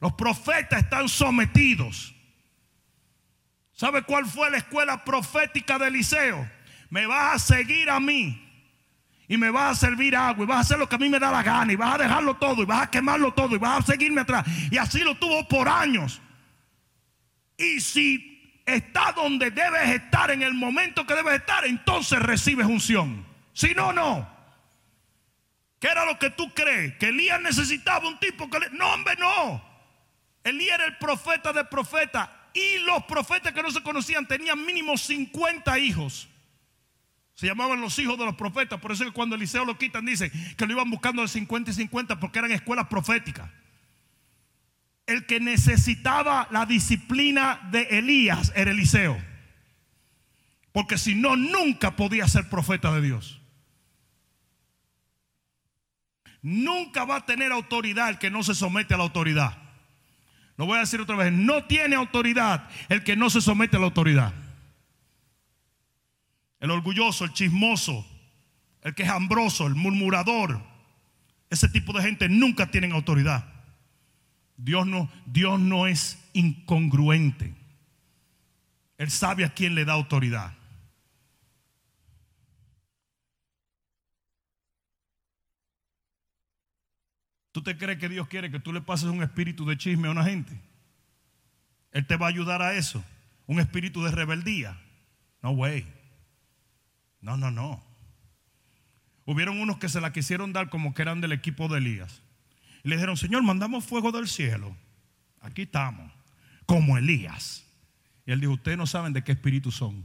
[0.00, 2.14] Los profetas están sometidos.
[3.72, 6.48] ¿Sabe cuál fue la escuela profética de Eliseo?
[6.90, 8.41] Me vas a seguir a mí
[9.32, 11.18] y me vas a servir agua y vas a hacer lo que a mí me
[11.18, 13.78] da la gana y vas a dejarlo todo y vas a quemarlo todo y vas
[13.78, 14.44] a seguirme atrás.
[14.70, 16.20] Y así lo tuvo por años.
[17.56, 23.24] Y si está donde debes estar en el momento que debes estar, entonces recibes unción.
[23.54, 24.28] Si no, no.
[25.80, 26.98] ¿Qué era lo que tú crees?
[26.98, 28.68] Que Elías necesitaba un tipo que le...
[28.72, 29.64] No, hombre, no.
[30.44, 32.50] Elías era el profeta de profeta.
[32.52, 36.28] Y los profetas que no se conocían tenían mínimo 50 hijos.
[37.42, 38.78] Se llamaban los hijos de los profetas.
[38.78, 41.74] Por eso que cuando Eliseo lo quitan, dice que lo iban buscando de 50 y
[41.74, 43.50] 50 porque eran escuelas proféticas.
[45.06, 49.20] El que necesitaba la disciplina de Elías era Eliseo.
[50.70, 53.40] Porque si no, nunca podía ser profeta de Dios.
[56.42, 59.58] Nunca va a tener autoridad el que no se somete a la autoridad.
[60.56, 61.32] Lo voy a decir otra vez.
[61.32, 64.32] No tiene autoridad el que no se somete a la autoridad
[66.62, 68.06] el orgulloso, el chismoso,
[68.82, 70.62] el que es hambroso, el murmurador.
[71.50, 73.52] Ese tipo de gente nunca tienen autoridad.
[74.56, 77.52] Dios no, Dios no es incongruente.
[78.96, 80.54] Él sabe a quién le da autoridad.
[87.50, 90.12] ¿Tú te crees que Dios quiere que tú le pases un espíritu de chisme a
[90.12, 90.56] una gente?
[91.90, 93.04] Él te va a ayudar a eso.
[93.48, 94.80] Un espíritu de rebeldía.
[95.42, 96.01] No way.
[97.22, 97.82] No, no, no.
[99.24, 102.22] Hubieron unos que se la quisieron dar como que eran del equipo de Elías.
[102.84, 104.76] Y le dijeron, Señor, mandamos fuego del cielo.
[105.40, 106.12] Aquí estamos,
[106.66, 107.64] como Elías.
[108.26, 110.04] Y él dijo, ustedes no saben de qué espíritu son.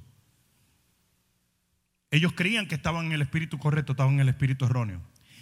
[2.12, 5.02] Ellos creían que estaban en el espíritu correcto, estaban en el espíritu erróneo.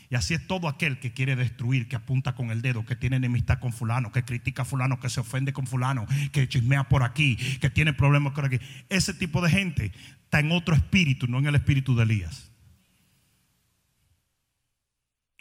[0.09, 3.15] Y así es todo aquel que quiere destruir, que apunta con el dedo, que tiene
[3.15, 7.03] enemistad con fulano, que critica a fulano, que se ofende con fulano, que chismea por
[7.03, 8.59] aquí, que tiene problemas con aquí.
[8.89, 9.91] Ese tipo de gente
[10.39, 12.52] en otro espíritu, no en el espíritu de Elías.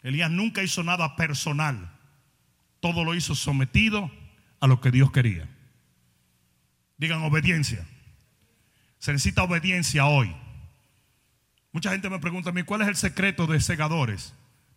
[0.01, 1.91] Elías nunca hizo nada personal.
[2.79, 4.11] Todo lo hizo sometido
[4.59, 5.49] a lo que Dios quería.
[6.97, 7.85] Digan obediencia.
[8.99, 10.35] Se necesita obediencia hoy.
[11.71, 14.33] Mucha gente me pregunta a mí, ¿cuál es el secreto de segadores?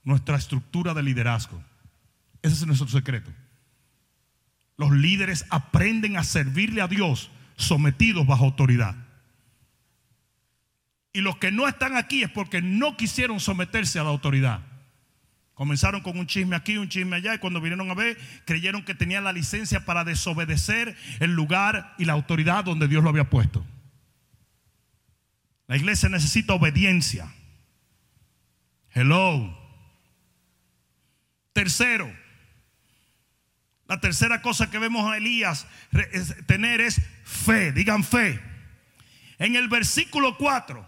[0.09, 1.63] nuestra estructura de liderazgo.
[2.41, 3.31] Ese es nuestro secreto.
[4.79, 8.97] Los líderes aprenden a servirle a Dios sometidos bajo autoridad.
[11.13, 14.61] Y los que no están aquí es porque no quisieron someterse a la autoridad.
[15.55, 18.95] Comenzaron con un chisme aquí, un chisme allá, y cuando vinieron a ver, creyeron que
[18.95, 23.67] tenían la licencia para desobedecer el lugar y la autoridad donde Dios lo había puesto.
[25.67, 27.33] La iglesia necesita obediencia.
[28.91, 29.57] Hello.
[31.53, 32.09] Tercero,
[33.89, 35.67] la tercera cosa que vemos a Elías
[36.47, 38.41] tener es fe, digan fe.
[39.39, 40.87] En el versículo 4,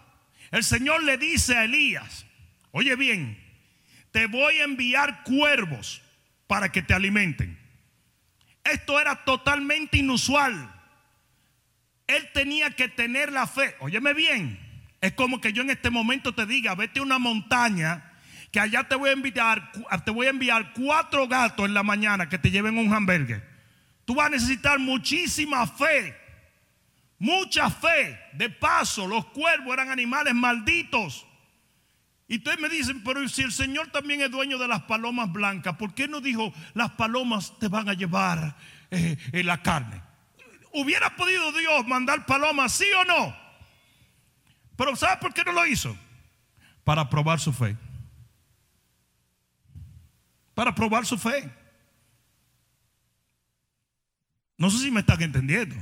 [0.50, 2.26] el Señor le dice a Elías,
[2.72, 3.38] oye bien,
[4.10, 6.02] te voy a enviar cuervos
[6.46, 7.58] para que te alimenten.
[8.64, 10.74] Esto era totalmente inusual.
[12.06, 13.76] Él tenía que tener la fe.
[13.78, 14.58] Óyeme bien,
[15.00, 18.12] es como que yo en este momento te diga, vete a una montaña
[18.50, 19.72] que allá te voy a enviar,
[20.04, 23.48] te voy a enviar cuatro gatos en la mañana que te lleven un hamburger.
[24.04, 26.19] Tú vas a necesitar muchísima fe.
[27.20, 28.18] Mucha fe.
[28.32, 31.24] De paso, los cuervos eran animales malditos.
[32.26, 35.76] Y ustedes me dicen, pero si el Señor también es dueño de las palomas blancas,
[35.76, 38.56] ¿por qué no dijo las palomas te van a llevar
[38.90, 40.02] eh, la carne?
[40.72, 43.36] ¿Hubiera podido Dios mandar palomas, sí o no?
[44.74, 45.96] Pero ¿sabe por qué no lo hizo?
[46.82, 47.76] Para probar su fe
[50.60, 51.50] para probar su fe.
[54.58, 55.74] No sé si me están entendiendo.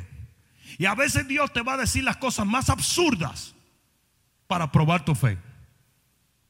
[0.79, 3.55] Y a veces Dios te va a decir las cosas más absurdas
[4.47, 5.37] para probar tu fe.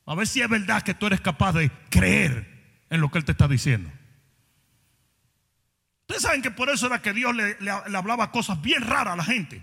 [0.07, 3.25] A ver si es verdad que tú eres capaz de creer en lo que Él
[3.25, 3.91] te está diciendo.
[6.03, 9.25] Ustedes saben que por eso era que Dios le, hablaba cosas bien raras a la
[9.25, 9.63] gente.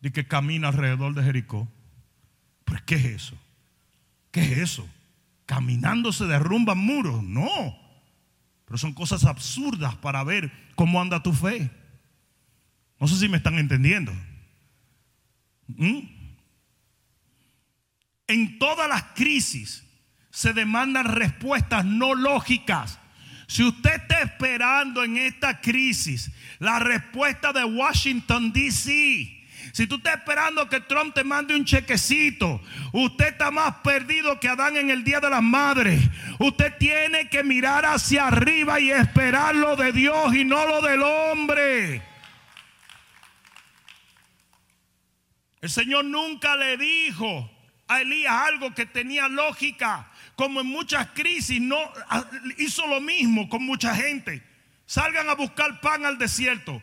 [0.00, 1.68] De que camina alrededor de Jericó.
[2.64, 3.38] ¿Pero qué es eso?
[4.30, 4.88] ¿Qué es eso?
[5.46, 7.22] caminando se derrumban muros.
[7.22, 7.78] No.
[8.66, 11.70] Pero son cosas absurdas para ver cómo anda tu fe.
[12.98, 14.12] No sé si me están entendiendo.
[15.68, 16.00] ¿Mm?
[18.28, 19.84] En todas las crisis
[20.30, 22.98] se demandan respuestas no lógicas.
[23.46, 29.32] Si usted está esperando en esta crisis la respuesta de Washington, D.C.,
[29.72, 34.48] Si tú estás esperando que Trump te mande un chequecito, usted está más perdido que
[34.48, 36.00] Adán en el Día de las Madres.
[36.38, 41.02] Usted tiene que mirar hacia arriba y esperar lo de Dios y no lo del
[41.02, 42.02] hombre.
[45.66, 47.50] El Señor nunca le dijo
[47.88, 51.76] a Elías algo que tenía lógica, como en muchas crisis, no
[52.56, 54.44] hizo lo mismo con mucha gente.
[54.86, 56.80] Salgan a buscar pan al desierto.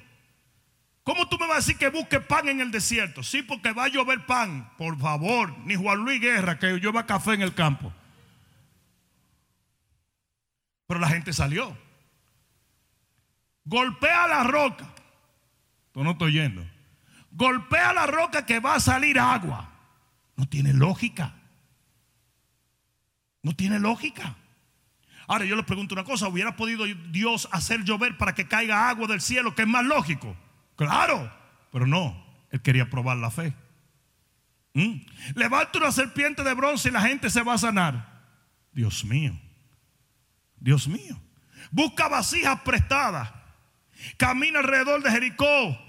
[1.06, 3.24] ¿Cómo tú me vas a decir que busque pan en el desierto?
[3.24, 4.70] Sí, porque va a llover pan.
[4.78, 7.94] Por favor, ni Juan Luis Guerra que llueva café en el campo.
[10.88, 11.78] Pero la gente salió.
[13.64, 14.94] Golpea la roca.
[15.94, 16.73] Tú no estoy yendo.
[17.34, 19.70] Golpea la roca que va a salir agua.
[20.36, 21.34] No tiene lógica.
[23.42, 24.36] No tiene lógica.
[25.28, 29.08] Ahora yo les pregunto una cosa, ¿hubiera podido Dios hacer llover para que caiga agua
[29.08, 30.36] del cielo, que es más lógico?
[30.76, 31.32] Claro,
[31.72, 33.56] pero no, él quería probar la fe.
[34.74, 35.02] ¿Mm?
[35.36, 38.22] Levanta una serpiente de bronce y la gente se va a sanar.
[38.72, 39.40] Dios mío,
[40.58, 41.20] Dios mío.
[41.72, 43.32] Busca vasijas prestadas.
[44.18, 45.80] Camina alrededor de Jericó.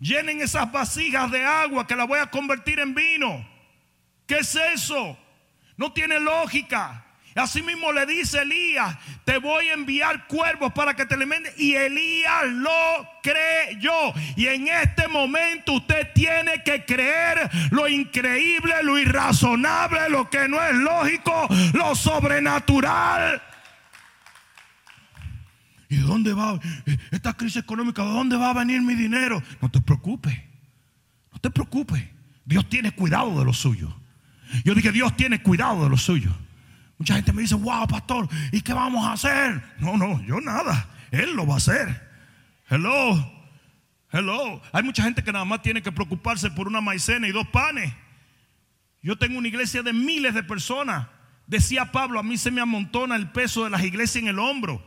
[0.00, 3.48] Llenen esas vasijas de agua que la voy a convertir en vino.
[4.26, 5.18] ¿Qué es eso?
[5.76, 7.04] No tiene lógica.
[7.34, 11.52] Así mismo le dice Elías, te voy a enviar cuervos para que te alimenten.
[11.56, 14.12] Y Elías lo creyó.
[14.36, 20.60] Y en este momento usted tiene que creer lo increíble, lo irrazonable, lo que no
[20.62, 23.40] es lógico, lo sobrenatural.
[25.88, 26.60] ¿Y de dónde va
[27.10, 28.04] esta crisis económica?
[28.04, 29.42] ¿De dónde va a venir mi dinero?
[29.60, 30.38] No te preocupes.
[31.32, 32.04] No te preocupes.
[32.44, 33.94] Dios tiene cuidado de lo suyo.
[34.64, 36.30] Yo dije, Dios tiene cuidado de lo suyo.
[36.98, 39.62] Mucha gente me dice, wow, pastor, ¿y qué vamos a hacer?
[39.78, 40.88] No, no, yo nada.
[41.10, 42.08] Él lo va a hacer.
[42.68, 43.32] Hello,
[44.10, 44.60] hello.
[44.72, 47.94] Hay mucha gente que nada más tiene que preocuparse por una maicena y dos panes.
[49.00, 51.06] Yo tengo una iglesia de miles de personas.
[51.46, 54.84] Decía Pablo, a mí se me amontona el peso de las iglesias en el hombro.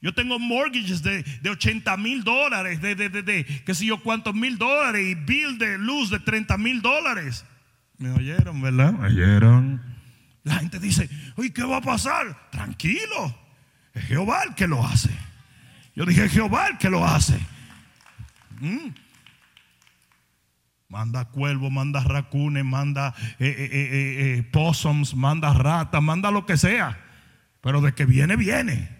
[0.00, 4.34] Yo tengo mortgages de, 80 mil dólares, de, de, de, de, qué sé yo cuántos
[4.34, 7.44] mil dólares y bill de luz de 30 mil dólares.
[7.98, 8.92] Me oyeron, ¿verdad?
[8.92, 9.82] Me oyeron.
[10.44, 12.48] La gente dice, oye, ¿qué va a pasar?
[12.50, 13.36] Tranquilo,
[13.92, 15.10] es Jehová el que lo hace.
[15.96, 17.38] Yo dije, Jehová el que lo hace.
[18.60, 18.94] Mm.
[20.88, 26.98] Manda cuervos, manda racunes, manda eh, eh, eh, possums, manda ratas, manda lo que sea.
[27.60, 28.97] Pero de que viene, viene.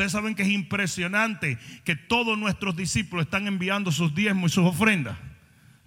[0.00, 4.64] Ustedes saben que es impresionante que todos nuestros discípulos están enviando sus diezmos y sus
[4.64, 5.18] ofrendas.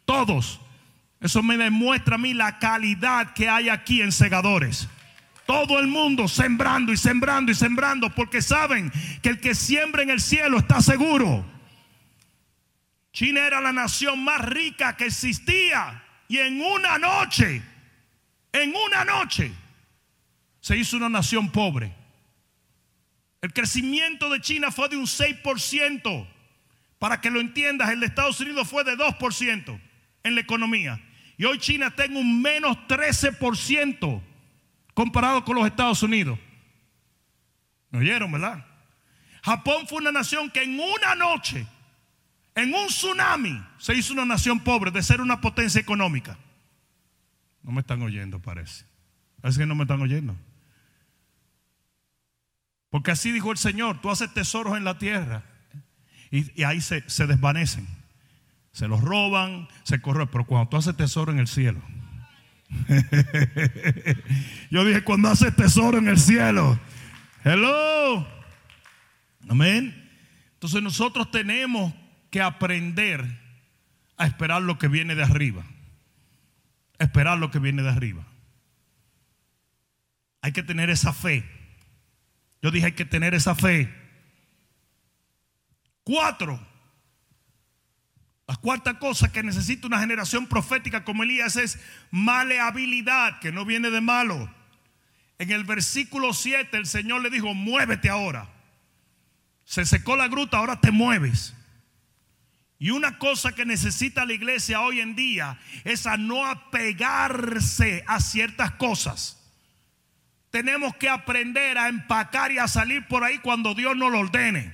[0.05, 0.61] Todos.
[1.19, 4.87] Eso me demuestra a mí la calidad que hay aquí en segadores.
[5.47, 8.91] Todo el mundo sembrando y sembrando y sembrando porque saben
[9.23, 11.43] que el que siembra en el cielo está seguro.
[13.13, 17.63] China era la nación más rica que existía y en una noche,
[18.51, 19.51] en una noche,
[20.61, 22.02] se hizo una nación pobre.
[23.43, 26.27] El crecimiento de China fue de un 6%.
[26.97, 29.81] Para que lo entiendas, el de Estados Unidos fue de 2%
[30.23, 31.03] en la economía.
[31.37, 34.21] Y hoy China está en un menos 13%
[34.93, 36.39] comparado con los Estados Unidos.
[37.89, 38.65] ¿Me oyeron, verdad?
[39.43, 41.67] Japón fue una nación que en una noche,
[42.55, 46.37] en un tsunami, se hizo una nación pobre de ser una potencia económica.
[47.61, 48.85] No me están oyendo, parece.
[49.41, 50.33] Parece que no me están oyendo.
[52.93, 55.41] Porque así dijo el Señor, tú haces tesoros en la tierra
[56.29, 57.87] y, ahí se, desvanecen.
[58.71, 61.81] Se los roban, se corre, pero cuando tú haces tesoro en el cielo.
[64.69, 66.79] Yo dije, cuando haces tesoro en el cielo.
[67.43, 68.27] Hello.
[69.49, 70.11] Amén.
[70.53, 71.95] Entonces nosotros tenemos
[72.29, 73.25] que aprender
[74.17, 75.65] a esperar lo que viene de arriba.
[76.99, 78.23] Esperar lo que viene de arriba.
[80.41, 81.62] Hay que tener esa fe.
[82.63, 83.93] Yo dije, hay que tener esa fe.
[86.05, 86.65] Cuatro.
[88.47, 91.77] La cuarta cosa que necesita una generación profética como Elías es
[92.09, 94.49] maleabilidad, que no viene de malo.
[95.39, 98.47] En el versículo 7 el Señor le dijo, muévete ahora.
[99.65, 101.53] Se secó la gruta, ahora te mueves.
[102.79, 108.71] Y una cosa que necesita la iglesia hoy en día es no apegarse a ciertas
[108.71, 109.42] cosas.
[110.53, 114.71] Tenemos que aprender a empacar y a salir por ahí cuando Dios nos lo ordene.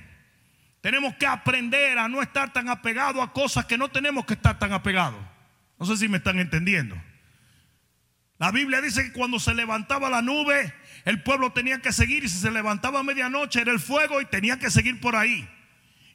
[0.82, 4.58] Tenemos que aprender a no estar tan apegados a cosas que no tenemos que estar
[4.58, 5.18] tan apegados.
[5.78, 7.02] No sé si me están entendiendo.
[8.36, 10.74] La Biblia dice que cuando se levantaba la nube,
[11.06, 14.26] el pueblo tenía que seguir y si se levantaba a medianoche era el fuego y
[14.26, 15.48] tenía que seguir por ahí.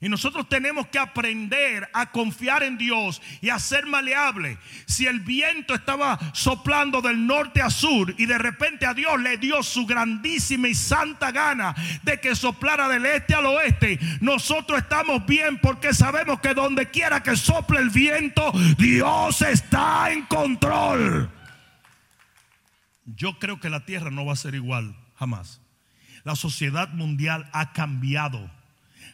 [0.02, 4.58] Y nosotros tenemos que aprender a confiar en Dios y a ser maleable.
[4.86, 9.38] Si el viento estaba soplando del norte a sur y de repente a Dios le
[9.38, 11.74] dio su grandísima y santa gana
[12.04, 17.24] de que soplara del este al oeste, nosotros estamos bien porque sabemos que donde quiera
[17.24, 21.32] que sople el viento, Dios está en control.
[23.06, 25.62] Yo creo que la tierra no va a ser igual jamás.
[26.24, 28.52] La sociedad mundial ha cambiado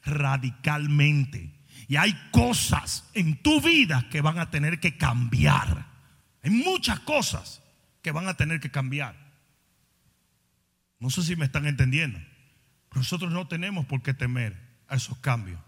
[0.04, 1.52] radicalmente.
[1.88, 5.88] Y hay cosas en tu vida que van a tener que cambiar.
[6.44, 7.62] Hay muchas cosas
[8.02, 9.16] que van a tener que cambiar.
[11.00, 12.20] No sé si me están entendiendo.
[12.94, 15.60] Nosotros no tenemos por qué temer a esos cambios.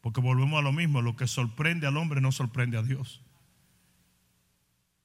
[0.00, 1.02] Porque volvemos a lo mismo.
[1.02, 3.20] Lo que sorprende al hombre no sorprende a Dios.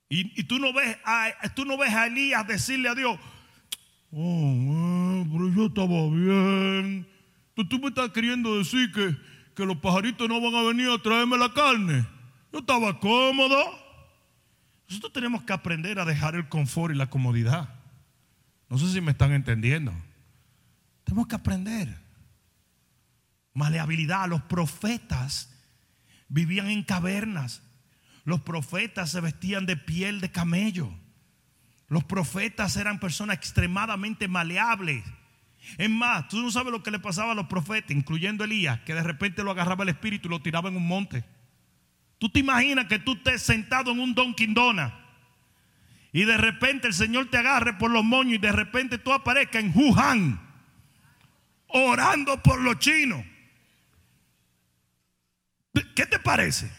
[0.07, 3.19] Y, tú, no ves a, tú no ves a Elías decirle a Dios,
[4.11, 7.07] oh, pero yo estaba bien
[7.63, 9.15] tú me estás queriendo decir que,
[9.55, 12.05] que los pajaritos no van a venir a traerme la carne.
[12.51, 13.57] Yo estaba cómodo.
[14.89, 17.73] Nosotros tenemos que aprender a dejar el confort y la comodidad.
[18.69, 19.93] No sé si me están entendiendo.
[21.05, 21.97] Tenemos que aprender.
[23.53, 24.27] Maleabilidad.
[24.27, 25.49] Los profetas
[26.27, 27.61] vivían en cavernas.
[28.25, 30.91] Los profetas se vestían de piel de camello.
[31.87, 35.03] Los profetas eran personas extremadamente maleables.
[35.77, 38.93] Es más, tú no sabes lo que le pasaba a los profetas, incluyendo Elías, que
[38.93, 41.23] de repente lo agarraba el espíritu y lo tiraba en un monte.
[42.17, 45.05] Tú te imaginas que tú estés sentado en un Don Dona
[46.11, 49.63] y de repente el Señor te agarre por los moños y de repente tú aparezcas
[49.63, 50.39] en Wuhan
[51.67, 53.23] orando por los chinos.
[55.93, 56.71] ¿Qué te parece?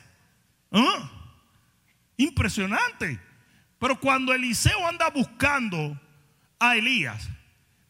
[0.72, 1.10] ¿Ah?
[2.16, 3.20] Impresionante.
[3.78, 6.00] Pero cuando Eliseo anda buscando
[6.58, 7.28] a Elías,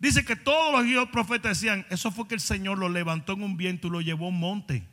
[0.06, 3.56] Dice que todos los profetas decían, eso fue que el Señor lo levantó en un
[3.56, 4.86] viento y lo llevó a un monte.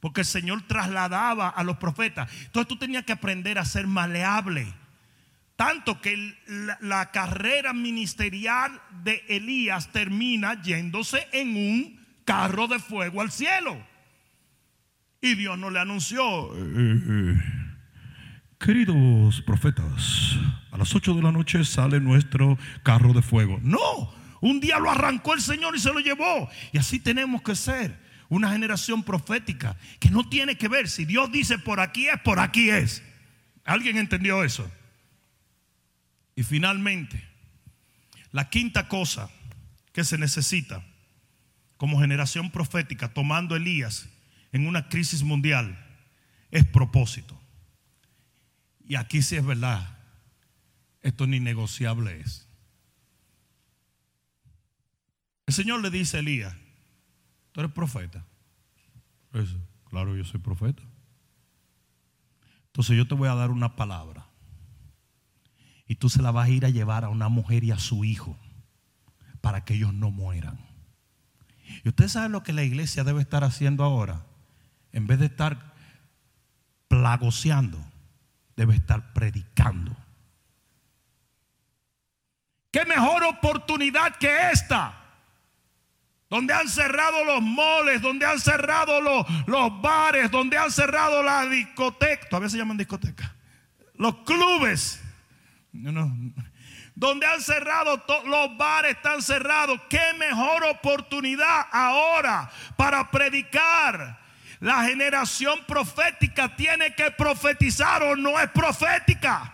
[0.00, 2.28] Porque el Señor trasladaba a los profetas.
[2.46, 4.66] Entonces tú tenías que aprender a ser maleable.
[5.54, 6.36] Tanto que
[6.80, 13.80] la, carrera ministerial de Elías termina yéndose en un carro de fuego al cielo.
[15.20, 17.40] Y Dios no le anunció, eh,
[18.58, 20.36] queridos profetas,
[20.72, 23.60] a las 8 de la noche sale nuestro carro de fuego.
[23.62, 26.50] No, un día lo arrancó el Señor y se lo llevó.
[26.72, 27.96] Y así tenemos que ser.
[28.28, 30.88] Una generación profética que no tiene que ver.
[30.88, 33.04] Si Dios dice por aquí es, por aquí es.
[33.64, 34.68] ¿Alguien entendió eso?
[36.34, 37.24] Y finalmente,
[38.32, 39.30] la quinta cosa
[39.92, 40.84] que se necesita
[41.76, 44.08] como generación profética, tomando Elías
[44.50, 45.78] en una crisis mundial,
[46.50, 47.40] es propósito.
[48.88, 49.98] Y aquí sí es verdad,
[51.02, 52.48] esto ni negociable es.
[55.46, 56.54] El Señor le dice a Elías,
[57.52, 58.24] tú eres profeta.
[59.90, 60.82] claro, yo soy profeta.
[62.66, 64.26] Entonces yo te voy a dar una palabra.
[65.86, 68.04] Y tú se la vas a ir a llevar a una mujer y a su
[68.04, 68.38] hijo
[69.40, 70.58] para que ellos no mueran.
[71.84, 74.24] Y usted sabe lo que la iglesia debe estar haciendo ahora.
[74.92, 75.74] En vez de estar
[76.88, 77.78] plagoseando,
[78.56, 79.94] debe estar predicando.
[82.70, 85.01] ¿Qué mejor oportunidad que esta?
[86.32, 91.44] Donde han cerrado los moles, donde han cerrado los, los bares, donde han cerrado la
[91.44, 93.30] discoteca, todavía se llaman discotecas,
[93.96, 94.98] los clubes,
[96.94, 99.78] donde han cerrado los bares, están cerrados.
[99.90, 104.18] ¿Qué mejor oportunidad ahora para predicar?
[104.58, 109.52] La generación profética tiene que profetizar o no es profética.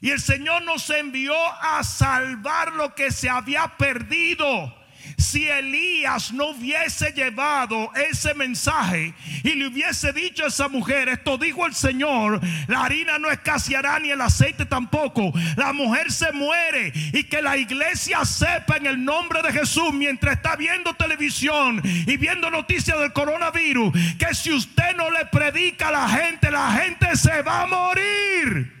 [0.00, 4.77] Y el Señor nos envió a salvar lo que se había perdido.
[5.18, 9.12] Si Elías no hubiese llevado ese mensaje
[9.42, 13.98] y le hubiese dicho a esa mujer, esto dijo el Señor, la harina no escaseará
[13.98, 19.04] ni el aceite tampoco, la mujer se muere y que la iglesia sepa en el
[19.04, 24.94] nombre de Jesús mientras está viendo televisión y viendo noticias del coronavirus, que si usted
[24.96, 28.72] no le predica a la gente, la gente se va a morir.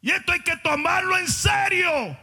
[0.00, 2.16] Y esto hay que tomarlo en serio.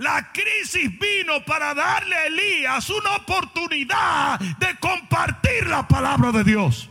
[0.00, 6.88] La crisis vino para darle a Elías una oportunidad de compartir la palabra de Dios.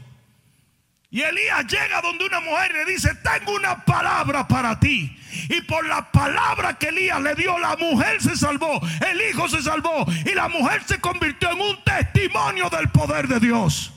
[1.09, 5.17] Y Elías llega donde una mujer le dice, tengo una palabra para ti.
[5.49, 8.79] Y por la palabra que Elías le dio, la mujer se salvó,
[9.09, 13.39] el hijo se salvó y la mujer se convirtió en un testimonio del poder de
[13.39, 13.91] Dios.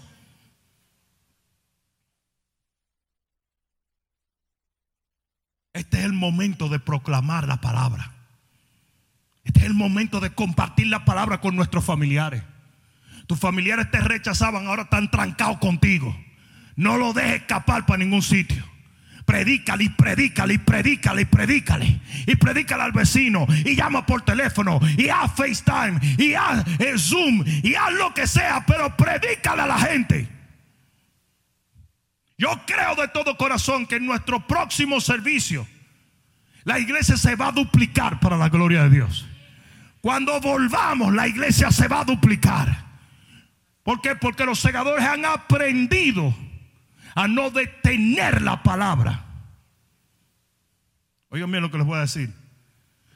[5.75, 8.12] Este es el momento de proclamar la palabra.
[9.45, 12.43] Este es el momento de compartir la palabra con nuestros familiares.
[13.27, 16.17] Tus familiares te rechazaban, ahora están trancados contigo.
[16.77, 18.65] No lo dejes escapar para ningún sitio.
[19.25, 22.01] Predícale y predícale y predícale y predícale.
[22.27, 23.47] Y predícale al vecino.
[23.65, 24.81] Y llama por teléfono.
[24.97, 26.01] Y haz FaceTime.
[26.19, 27.45] Y haz eh, Zoom.
[27.63, 28.65] Y haz lo que sea.
[28.67, 30.29] Pero predícale a la gente.
[32.37, 35.67] Yo creo de todo corazón que en nuestro próximo servicio
[36.65, 39.29] la iglesia se va a duplicar para la gloria de Dios.
[40.03, 42.87] Cuando volvamos, la iglesia se va a duplicar.
[43.85, 44.17] ¿Por qué?
[44.17, 46.35] Porque los segadores han aprendido
[47.15, 49.25] a no detener la palabra.
[51.29, 52.35] Oigan bien lo que les voy a decir.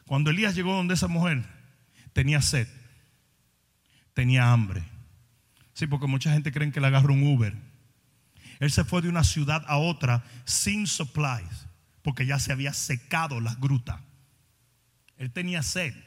[0.06, 1.44] Cuando Elías llegó donde esa mujer,
[2.12, 2.68] tenía sed,
[4.14, 4.84] tenía hambre.
[5.74, 7.52] Sí, porque mucha gente cree que le agarró un Uber.
[8.60, 11.66] Él se fue de una ciudad a otra sin supplies,
[12.02, 14.02] porque ya se había secado la gruta.
[15.16, 16.05] Él tenía sed.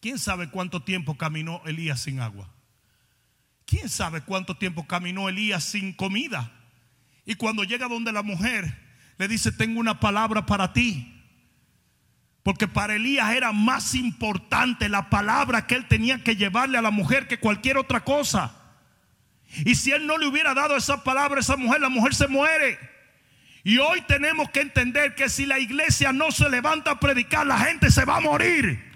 [0.00, 2.48] ¿Quién sabe cuánto tiempo caminó Elías sin agua?
[3.66, 6.50] ¿Quién sabe cuánto tiempo caminó Elías sin comida?
[7.26, 8.76] Y cuando llega donde la mujer,
[9.18, 11.22] le dice, tengo una palabra para ti.
[12.42, 16.90] Porque para Elías era más importante la palabra que él tenía que llevarle a la
[16.90, 18.56] mujer que cualquier otra cosa.
[19.66, 22.26] Y si él no le hubiera dado esa palabra a esa mujer, la mujer se
[22.28, 22.78] muere.
[23.62, 27.58] Y hoy tenemos que entender que si la iglesia no se levanta a predicar, la
[27.58, 28.89] gente se va a morir.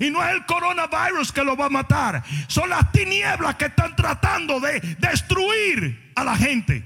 [0.00, 2.22] Y no es el coronavirus que lo va a matar.
[2.46, 6.84] Son las tinieblas que están tratando de destruir a la gente.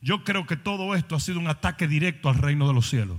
[0.00, 3.18] Yo creo que todo esto ha sido un ataque directo al reino de los cielos.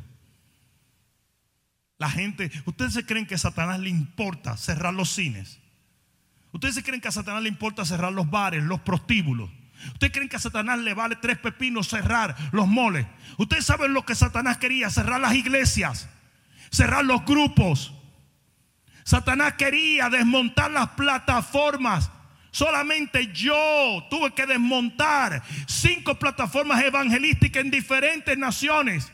[1.97, 5.59] La gente, ustedes se creen que a Satanás le importa cerrar los cines.
[6.51, 9.49] Ustedes se creen que a Satanás le importa cerrar los bares, los prostíbulos.
[9.93, 13.05] Ustedes creen que a Satanás le vale tres pepinos cerrar los moles.
[13.37, 16.09] Ustedes saben lo que Satanás quería, cerrar las iglesias,
[16.71, 17.93] cerrar los grupos,
[19.07, 22.11] Satanás quería desmontar las plataformas.
[22.51, 29.09] Solamente yo tuve que desmontar cinco plataformas evangelísticas en diferentes naciones.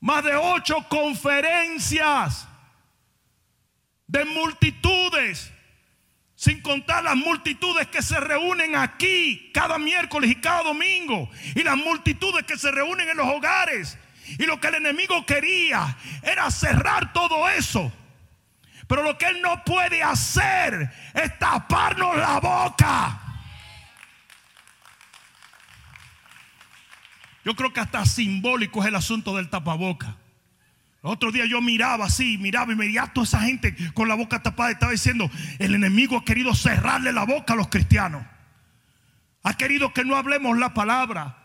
[0.00, 2.46] Más de ocho conferencias
[4.06, 5.50] de multitudes.
[6.34, 11.30] Sin contar las multitudes que se reúnen aquí cada miércoles y cada domingo.
[11.54, 13.96] Y las multitudes que se reúnen en los hogares.
[14.38, 17.90] Y lo que el enemigo quería era cerrar todo eso.
[18.94, 23.20] Pero lo que Él no puede hacer es taparnos la boca.
[27.44, 30.14] Yo creo que hasta simbólico es el asunto del tapaboca.
[31.02, 34.70] Otro día yo miraba así, miraba y a toda esa gente con la boca tapada.
[34.70, 35.28] Estaba diciendo,
[35.58, 38.24] el enemigo ha querido cerrarle la boca a los cristianos.
[39.42, 41.36] Ha querido que no hablemos la palabra.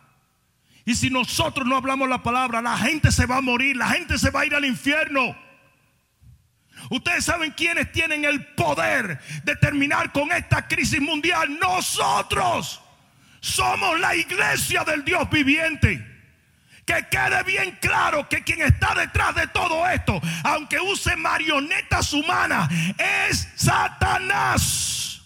[0.86, 4.20] Y si nosotros no hablamos la palabra, la gente se va a morir, la gente
[4.20, 5.49] se va a ir al infierno.
[6.90, 11.60] Ustedes saben quiénes tienen el poder de terminar con esta crisis mundial.
[11.60, 12.82] Nosotros
[13.40, 16.06] somos la iglesia del Dios viviente.
[16.86, 22.68] Que quede bien claro que quien está detrás de todo esto, aunque use marionetas humanas,
[23.30, 25.22] es Satanás.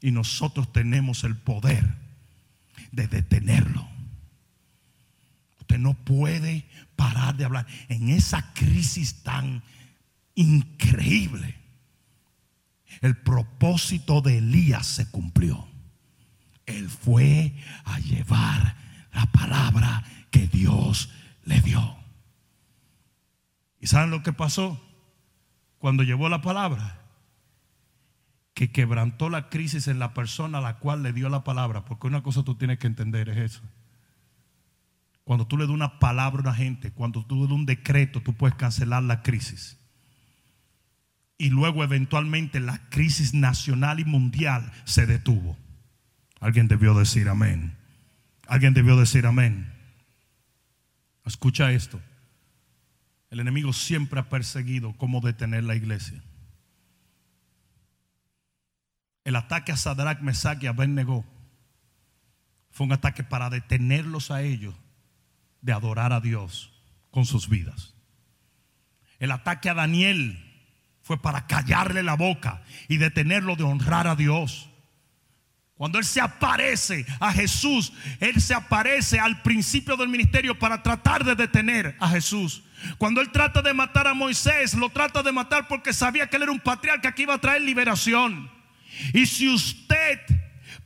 [0.00, 1.84] Y nosotros tenemos el poder
[2.92, 3.88] de detenerlo.
[5.60, 6.64] Usted no puede
[6.96, 7.66] parar de hablar.
[7.88, 9.62] En esa crisis tan
[10.34, 11.54] increíble,
[13.00, 15.68] el propósito de Elías se cumplió.
[16.66, 18.76] Él fue a llevar
[19.12, 21.10] la palabra que Dios
[21.44, 21.96] le dio.
[23.80, 24.82] ¿Y saben lo que pasó?
[25.78, 27.02] Cuando llevó la palabra,
[28.54, 32.06] que quebrantó la crisis en la persona a la cual le dio la palabra, porque
[32.06, 33.62] una cosa tú tienes que entender es eso.
[35.26, 38.22] Cuando tú le das una palabra a una gente, cuando tú le das un decreto,
[38.22, 39.76] tú puedes cancelar la crisis.
[41.36, 45.58] Y luego eventualmente la crisis nacional y mundial se detuvo.
[46.38, 47.76] Alguien debió decir amén.
[48.46, 49.68] Alguien debió decir amén.
[51.24, 52.00] Escucha esto.
[53.28, 56.22] El enemigo siempre ha perseguido cómo detener la iglesia.
[59.24, 61.24] El ataque a Sadrach, Mesach y Abednego
[62.70, 64.76] fue un ataque para detenerlos a ellos
[65.60, 66.72] de adorar a Dios
[67.10, 67.94] con sus vidas.
[69.18, 70.42] El ataque a Daniel
[71.02, 74.68] fue para callarle la boca y detenerlo de honrar a Dios.
[75.76, 81.24] Cuando Él se aparece a Jesús, Él se aparece al principio del ministerio para tratar
[81.24, 82.62] de detener a Jesús.
[82.98, 86.44] Cuando Él trata de matar a Moisés, lo trata de matar porque sabía que Él
[86.44, 88.50] era un patriarca que iba a traer liberación.
[89.12, 90.20] Y si usted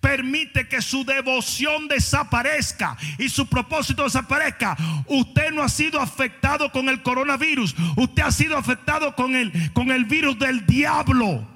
[0.00, 4.76] permite que su devoción desaparezca y su propósito desaparezca,
[5.06, 9.90] usted no ha sido afectado con el coronavirus, usted ha sido afectado con el, con
[9.90, 11.46] el virus del diablo.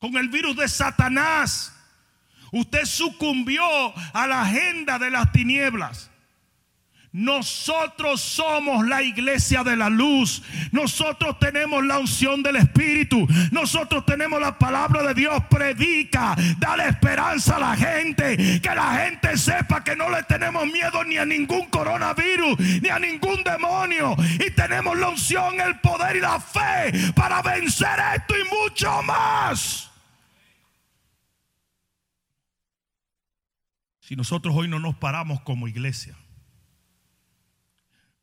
[0.00, 1.74] con el virus de Satanás.
[2.52, 3.62] Usted sucumbió
[4.14, 6.09] a la agenda de las tinieblas.
[7.12, 10.42] Nosotros somos la iglesia de la luz.
[10.70, 13.26] Nosotros tenemos la unción del Espíritu.
[13.50, 15.42] Nosotros tenemos la palabra de Dios.
[15.50, 18.60] Predica, dale esperanza a la gente.
[18.60, 23.00] Que la gente sepa que no le tenemos miedo ni a ningún coronavirus, ni a
[23.00, 24.14] ningún demonio.
[24.46, 29.90] Y tenemos la unción, el poder y la fe para vencer esto y mucho más.
[33.98, 36.19] Si nosotros hoy no nos paramos como iglesia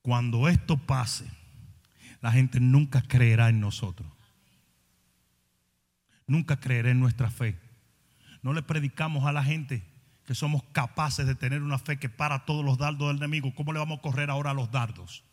[0.08, 1.26] cuando esto pase,
[2.22, 4.08] la gente nunca creerá en nosotros.
[6.26, 7.60] Nunca creerá en nuestra fe.
[8.42, 9.84] No le predicamos a la gente
[10.26, 13.54] que somos capaces de tener una fe que para todos los dardos del enemigo.
[13.54, 15.26] ¿Cómo le vamos a correr ahora a los dardos?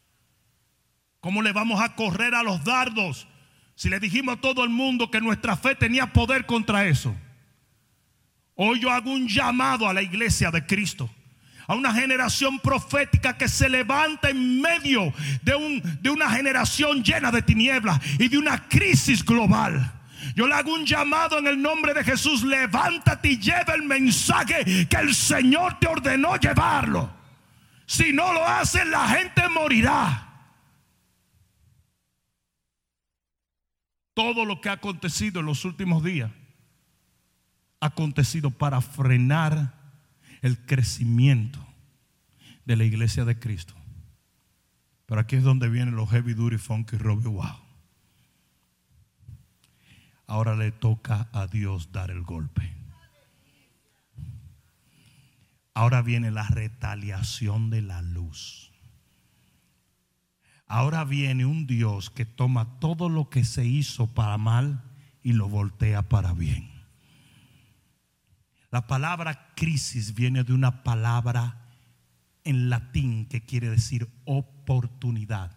[1.20, 3.28] ¿Cómo le vamos a correr a los dardos
[3.76, 7.14] si le dijimos a todo el mundo que nuestra fe tenía poder contra eso?
[8.56, 11.08] Hoy yo hago un llamado a la iglesia de Cristo
[11.66, 15.12] a una generación profética que se levanta en medio
[15.42, 19.92] de, un, de una generación llena de tinieblas y de una crisis global.
[20.34, 22.42] Yo le hago un llamado en el nombre de Jesús.
[22.42, 27.12] Levántate y lleva el mensaje que el Señor te ordenó llevarlo.
[27.86, 30.20] Si no lo haces, la gente morirá.
[34.14, 36.30] Todo lo que ha acontecido en los últimos días
[37.80, 39.83] ha acontecido para frenar
[40.44, 41.58] el crecimiento
[42.66, 43.72] de la iglesia de Cristo.
[45.06, 47.56] Pero aquí es donde vienen los heavy duty funky Robbie Wow.
[50.26, 52.76] Ahora le toca a Dios dar el golpe.
[55.72, 58.70] Ahora viene la retaliación de la luz.
[60.66, 64.82] Ahora viene un Dios que toma todo lo que se hizo para mal
[65.22, 66.73] y lo voltea para bien.
[68.74, 71.60] La palabra crisis viene de una palabra
[72.42, 75.56] en latín que quiere decir oportunidad.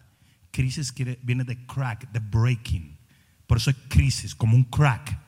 [0.52, 0.94] Crisis
[1.24, 2.96] viene de crack, de breaking.
[3.48, 5.18] Por eso es crisis, como un crack.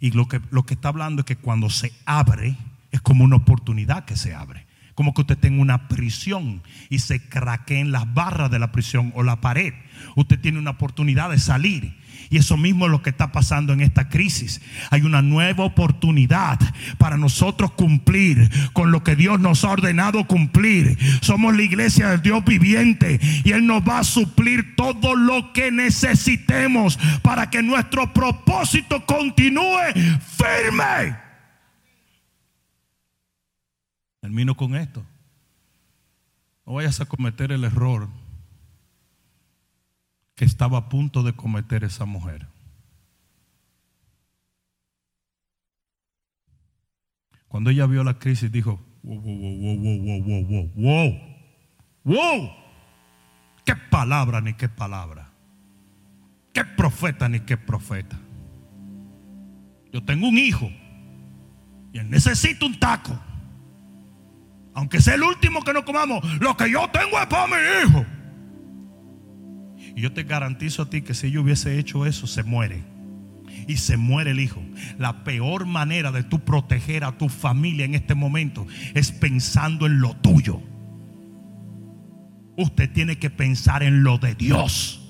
[0.00, 2.56] Y lo que, lo que está hablando es que cuando se abre,
[2.90, 4.66] es como una oportunidad que se abre.
[4.96, 9.22] Como que usted tenga una prisión y se craqueen las barras de la prisión o
[9.22, 9.74] la pared.
[10.16, 11.96] Usted tiene una oportunidad de salir.
[12.32, 14.62] Y eso mismo es lo que está pasando en esta crisis.
[14.90, 16.58] Hay una nueva oportunidad
[16.96, 20.96] para nosotros cumplir con lo que Dios nos ha ordenado cumplir.
[21.20, 25.70] Somos la iglesia del Dios viviente y Él nos va a suplir todo lo que
[25.70, 31.14] necesitemos para que nuestro propósito continúe firme.
[34.22, 35.04] Termino con esto.
[36.64, 38.08] No vayas a cometer el error
[40.34, 42.48] que estaba a punto de cometer esa mujer.
[47.48, 51.20] Cuando ella vio la crisis dijo, wow, wow, wow, wow, wow, wow, wow,
[52.04, 52.50] wow,
[53.64, 55.30] qué palabra ni qué palabra,
[56.54, 58.18] qué profeta ni qué profeta.
[59.92, 60.70] Yo tengo un hijo
[61.92, 63.18] y él necesita un taco.
[64.74, 68.06] Aunque sea el último que no comamos, lo que yo tengo es para mi hijo.
[69.94, 72.82] Y yo te garantizo a ti que si yo hubiese hecho eso, se muere.
[73.68, 74.62] Y se muere el hijo.
[74.98, 80.00] La peor manera de tú proteger a tu familia en este momento es pensando en
[80.00, 80.60] lo tuyo.
[82.56, 85.00] Usted tiene que pensar en lo de Dios.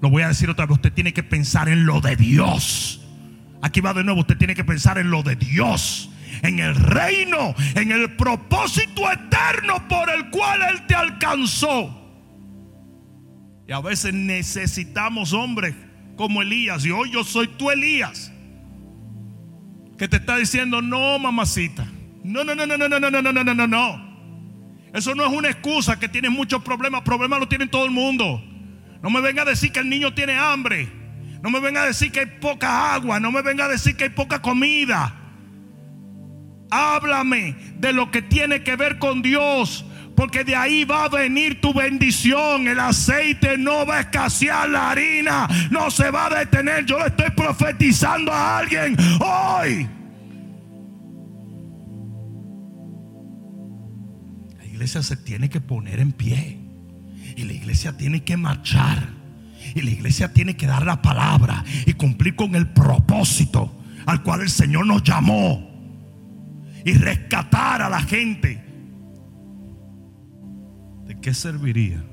[0.00, 0.76] Lo voy a decir otra vez.
[0.76, 3.00] Usted tiene que pensar en lo de Dios.
[3.60, 4.20] Aquí va de nuevo.
[4.20, 6.08] Usted tiene que pensar en lo de Dios
[6.42, 12.01] en el reino, en el propósito eterno por el cual Él te alcanzó.
[13.66, 15.74] Y a veces necesitamos hombres
[16.16, 16.84] como Elías.
[16.84, 18.32] Y hoy yo soy tú Elías.
[19.98, 21.86] Que te está diciendo, no, mamacita.
[22.24, 24.12] No, no, no, no, no, no, no, no, no, no, no, no.
[24.92, 27.02] Eso no es una excusa que tienes muchos problemas.
[27.02, 28.42] Problemas lo tiene todo el mundo.
[29.02, 30.88] No me venga a decir que el niño tiene hambre.
[31.42, 33.18] No me venga a decir que hay poca agua.
[33.18, 35.18] No me venga a decir que hay poca comida.
[36.70, 39.84] Háblame de lo que tiene que ver con Dios.
[40.16, 42.68] Porque de ahí va a venir tu bendición.
[42.68, 46.84] El aceite no va a escasear, la harina no se va a detener.
[46.84, 49.88] Yo le estoy profetizando a alguien hoy.
[54.58, 56.58] La iglesia se tiene que poner en pie.
[57.36, 59.08] Y la iglesia tiene que marchar.
[59.74, 64.42] Y la iglesia tiene que dar la palabra y cumplir con el propósito al cual
[64.42, 65.70] el Señor nos llamó.
[66.84, 68.61] Y rescatar a la gente
[71.22, 72.04] qué serviría?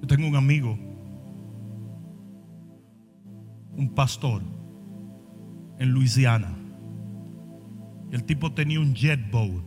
[0.00, 0.78] Yo tengo un amigo,
[3.76, 4.42] un pastor
[5.78, 6.54] en Luisiana.
[8.12, 9.64] El tipo tenía un jet boat,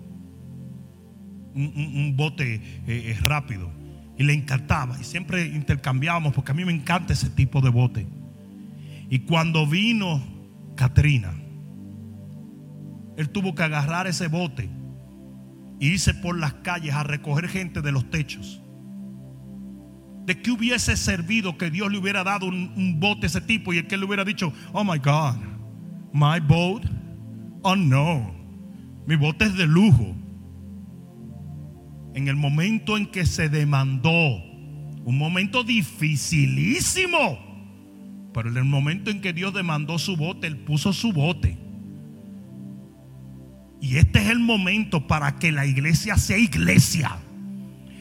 [1.55, 3.69] un, bote eh, eh, rápido,
[4.17, 4.99] y le encantaba.
[4.99, 8.07] Y siempre intercambiábamos, porque a mí me encanta ese tipo de bote.
[9.09, 10.21] Y cuando vino
[10.75, 11.33] Katrina,
[13.17, 14.82] él tuvo que agarrar ese bote
[15.83, 18.61] e irse por las calles a recoger gente de los techos.
[20.25, 23.79] ¿De qué hubiese servido que Dios le hubiera dado un, bote a ese tipo y
[23.79, 25.35] el que le hubiera dicho, oh my God,
[26.13, 26.85] my boat?
[27.63, 28.33] Oh no,
[29.05, 30.15] mi bote es de lujo.
[32.13, 34.37] En el momento en que se demandó,
[35.03, 37.39] un momento dificilísimo,
[38.33, 41.62] pero en el momento en que Dios demandó su bote, Él puso su bote.
[43.83, 47.17] Y este es el momento para que la iglesia sea iglesia.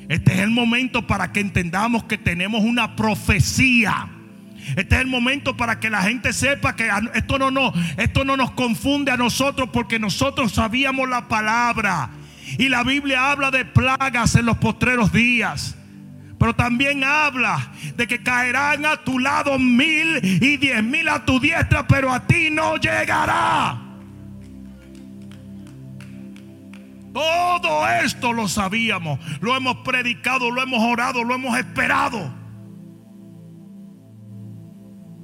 [0.09, 4.09] Este es el momento para que entendamos que tenemos una profecía.
[4.77, 7.51] Este es el momento para que la gente sepa que esto no,
[8.37, 12.11] nos confunde a nosotros porque nosotros sabíamos la palabra.
[12.59, 15.77] Y la Biblia habla de plagas en los postreros días.
[16.39, 21.41] Pero también habla de que caerán a tu lado mil y diez mil a tu
[21.41, 23.92] diestra, pero a ti no llegará.
[27.13, 32.33] Todo esto lo sabíamos, lo hemos predicado, lo hemos orado, lo hemos esperado.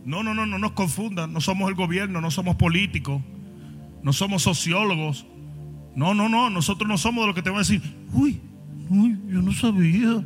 [0.04, 3.22] No, no, no, no nos confundan, no somos el gobierno, no somos políticos,
[4.02, 5.26] no somos sociólogos.
[5.94, 7.82] No, no, no, nosotros no somos de los que te van a decir,
[8.12, 8.40] uy,
[8.88, 10.22] uy, yo no sabía,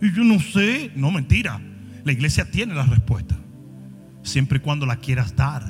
[0.00, 0.92] y yo no sé.
[0.94, 1.60] No, mentira.
[2.04, 3.36] La iglesia tiene la respuesta,
[4.22, 5.64] siempre y cuando la quieras dar.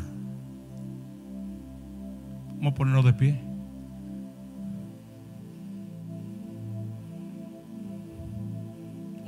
[2.57, 3.46] Vamos a ponernos de pie.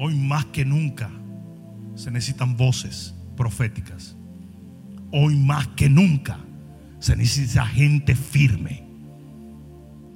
[0.01, 1.11] Hoy más que nunca
[1.97, 4.17] se necesitan voces proféticas.
[5.11, 6.39] Hoy más que nunca
[7.01, 8.85] se necesita gente firme.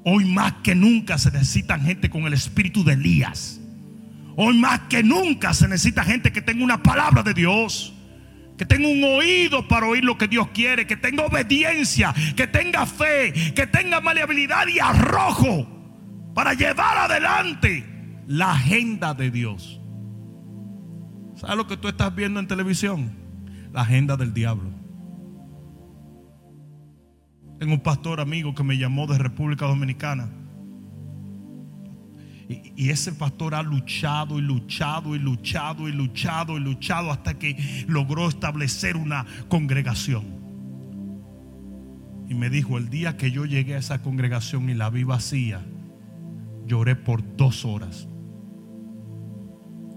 [0.05, 3.61] Hoy más que nunca se necesita gente con el espíritu de Elías.
[4.37, 7.93] Hoy más que nunca se necesita gente que tenga una palabra de Dios.
[8.57, 10.87] Que tenga un oído para oír lo que Dios quiere.
[10.87, 12.15] Que tenga obediencia.
[12.37, 13.33] Que tenga fe.
[13.53, 15.67] Que tenga maleabilidad y arrojo.
[16.37, 17.92] Para llevar adelante
[18.33, 19.79] la agenda de Dios.
[21.37, 23.13] ¿Sabes lo que tú estás viendo en televisión?
[23.75, 24.71] La agenda del diablo.
[27.59, 30.31] Tengo un pastor amigo que me llamó de República Dominicana.
[32.49, 37.85] Y, ese pastor ha luchado y luchado y luchado y luchado y luchado hasta que
[37.87, 40.25] logró establecer una congregación.
[42.31, 45.61] Y me dijo, el día que yo llegué a esa congregación y la vi vacía,
[46.67, 48.09] lloré por dos horas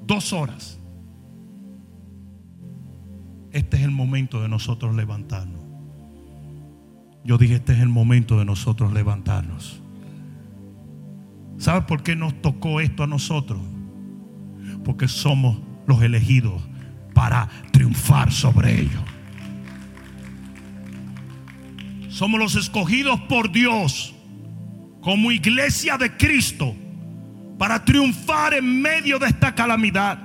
[0.06, 0.80] dos horas.
[3.52, 5.62] Este es el momento de nosotros levantarnos.
[7.24, 9.82] Yo dije, este es el momento de nosotros levantarnos.
[11.58, 13.62] ¿Sabe por qué nos tocó esto a nosotros?
[14.84, 16.62] Porque somos los elegidos
[17.14, 19.02] para triunfar sobre ellos.
[22.10, 24.14] Somos los escogidos por Dios
[25.02, 26.76] como iglesia de Cristo
[27.58, 30.20] para triunfar en medio de esta calamidad.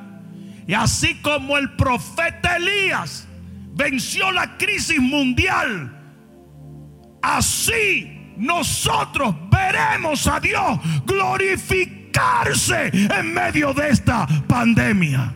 [0.66, 3.26] Y así como el profeta Elías
[3.74, 5.96] venció la crisis mundial,
[7.22, 15.34] así nosotros veremos a Dios glorificarse en medio de esta pandemia.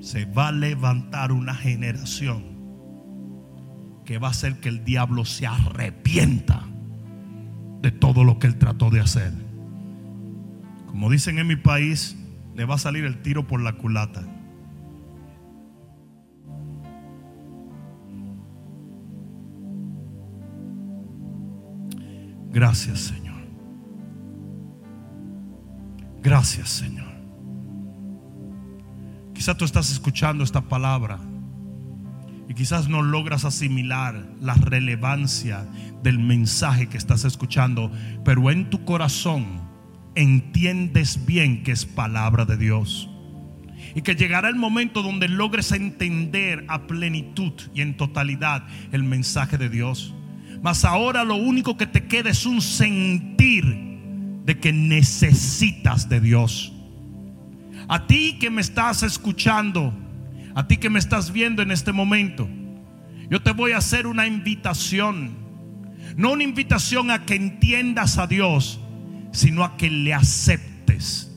[0.00, 2.54] Se va a levantar una generación
[4.04, 6.73] que va a hacer que el diablo se arrepienta
[7.84, 9.30] de todo lo que él trató de hacer.
[10.86, 12.16] Como dicen en mi país,
[12.54, 14.22] le va a salir el tiro por la culata.
[22.50, 23.42] Gracias Señor.
[26.22, 27.12] Gracias Señor.
[29.34, 31.20] Quizás tú estás escuchando esta palabra
[32.48, 35.66] y quizás no logras asimilar la relevancia
[36.02, 37.90] del mensaje que estás escuchando,
[38.24, 39.62] pero en tu corazón
[40.14, 43.08] entiendes bien que es palabra de Dios.
[43.94, 49.56] Y que llegará el momento donde logres entender a plenitud y en totalidad el mensaje
[49.56, 50.14] de Dios.
[50.62, 53.64] Mas ahora lo único que te queda es un sentir
[54.44, 56.72] de que necesitas de Dios.
[57.88, 59.92] A ti que me estás escuchando,
[60.54, 62.48] a ti que me estás viendo en este momento,
[63.30, 65.42] yo te voy a hacer una invitación.
[66.16, 68.80] No una invitación a que entiendas a Dios,
[69.32, 71.32] sino a que le aceptes.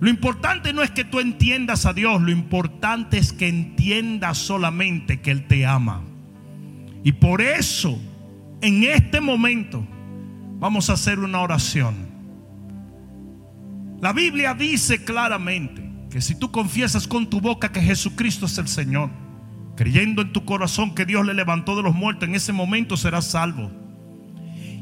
[0.00, 5.20] Lo importante no es que tú entiendas a Dios, lo importante es que entiendas solamente
[5.20, 6.02] que Él te ama.
[7.04, 7.98] Y por eso,
[8.60, 9.86] en este momento,
[10.58, 11.94] vamos a hacer una oración.
[14.00, 18.68] La Biblia dice claramente que si tú confiesas con tu boca que Jesucristo es el
[18.68, 19.10] Señor,
[19.76, 23.26] creyendo en tu corazón que Dios le levantó de los muertos, en ese momento serás
[23.26, 23.70] salvo.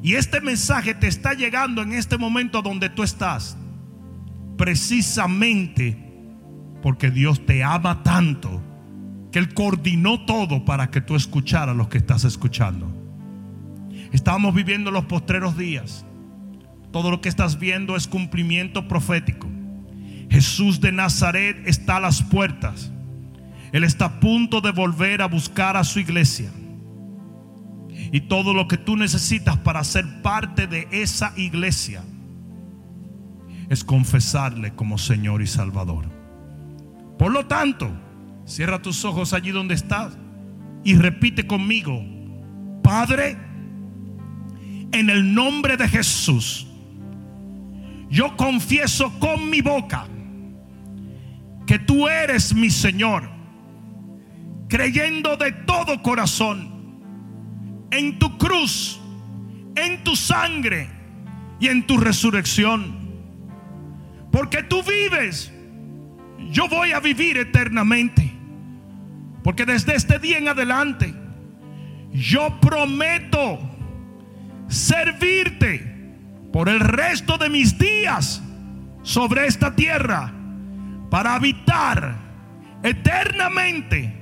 [0.02, 3.56] Y este mensaje te está llegando en este momento donde tú estás
[4.56, 5.98] precisamente
[6.82, 8.62] porque Dios te ama tanto
[9.32, 12.92] que Él coordinó todo para que tú escucharas lo que estás escuchando.
[14.12, 16.06] Estamos viviendo los postreros días.
[16.92, 19.48] Todo lo que estás viendo es cumplimiento profético.
[20.30, 22.90] Jesús de Nazaret está a las puertas.
[23.72, 26.50] Él está a punto de volver a buscar a su iglesia.
[28.12, 32.04] Y todo lo que tú necesitas para ser parte de esa iglesia
[33.68, 36.06] es confesarle como Señor y Salvador.
[37.18, 37.90] Por lo tanto,
[38.44, 40.16] cierra tus ojos allí donde estás
[40.84, 42.04] y repite conmigo,
[42.82, 43.36] Padre,
[44.92, 46.68] en el nombre de Jesús,
[48.10, 50.06] yo confieso con mi boca
[51.66, 53.30] que tú eres mi Señor,
[54.68, 56.72] creyendo de todo corazón
[57.90, 59.00] en tu cruz,
[59.76, 60.88] en tu sangre
[61.60, 63.04] y en tu resurrección
[64.34, 65.52] porque tú vives,
[66.50, 68.32] yo voy a vivir eternamente.
[69.44, 71.14] Porque desde este día en adelante,
[72.10, 73.60] yo prometo
[74.66, 76.16] servirte
[76.52, 78.42] por el resto de mis días
[79.04, 80.34] sobre esta tierra
[81.14, 82.16] para habitar
[82.82, 84.20] eternamente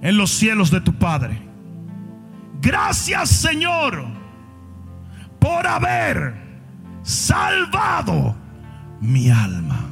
[0.00, 1.36] en los cielos de tu Padre.
[2.60, 4.06] Gracias Señor
[5.40, 6.36] por haber
[7.02, 8.36] salvado
[9.00, 9.90] mi alma.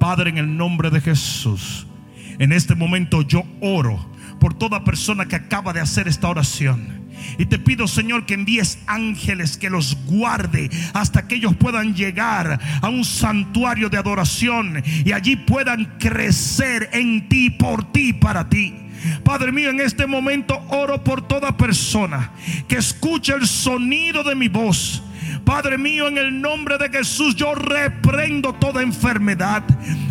[0.00, 1.86] Padre, en el nombre de Jesús,
[2.40, 4.10] en este momento yo oro
[4.40, 6.97] por toda persona que acaba de hacer esta oración.
[7.38, 12.60] Y te pido, Señor, que envíes ángeles que los guarde hasta que ellos puedan llegar
[12.80, 18.74] a un santuario de adoración y allí puedan crecer en ti, por ti, para ti.
[19.24, 22.32] Padre mío, en este momento oro por toda persona
[22.66, 25.02] que escuche el sonido de mi voz
[25.44, 29.62] Padre mío, en el nombre de Jesús, yo reprendo toda enfermedad.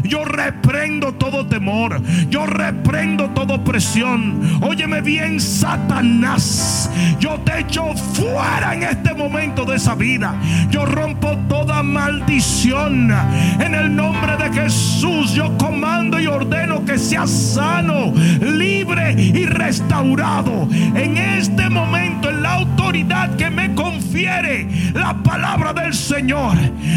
[0.03, 2.01] Yo reprendo todo temor.
[2.29, 4.59] Yo reprendo toda opresión.
[4.61, 6.89] Óyeme bien, Satanás.
[7.19, 10.35] Yo te echo fuera en este momento de esa vida.
[10.69, 13.11] Yo rompo toda maldición.
[13.59, 20.67] En el nombre de Jesús, yo comando y ordeno que sea sano, libre y restaurado.
[20.71, 26.55] En este momento, en la autoridad que me confiere la palabra del Señor.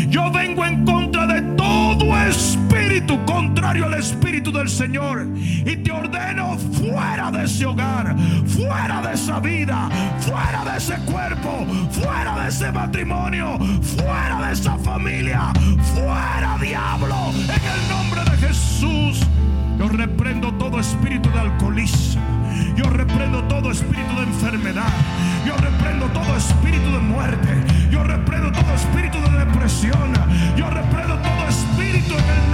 [0.09, 5.27] Yo vengo en contra de todo espíritu contrario al espíritu del Señor.
[5.37, 8.15] Y te ordeno fuera de ese hogar,
[8.47, 9.89] fuera de esa vida,
[10.21, 15.53] fuera de ese cuerpo, fuera de ese matrimonio, fuera de esa familia,
[15.95, 19.27] fuera diablo, en el nombre de Jesús.
[19.81, 22.21] Yo reprendo todo espíritu de alcoholismo.
[22.77, 24.93] Yo reprendo todo espíritu de enfermedad.
[25.47, 27.65] Yo reprendo todo espíritu de muerte.
[27.91, 30.13] Yo reprendo todo espíritu de depresión.
[30.55, 32.50] Yo reprendo todo espíritu en el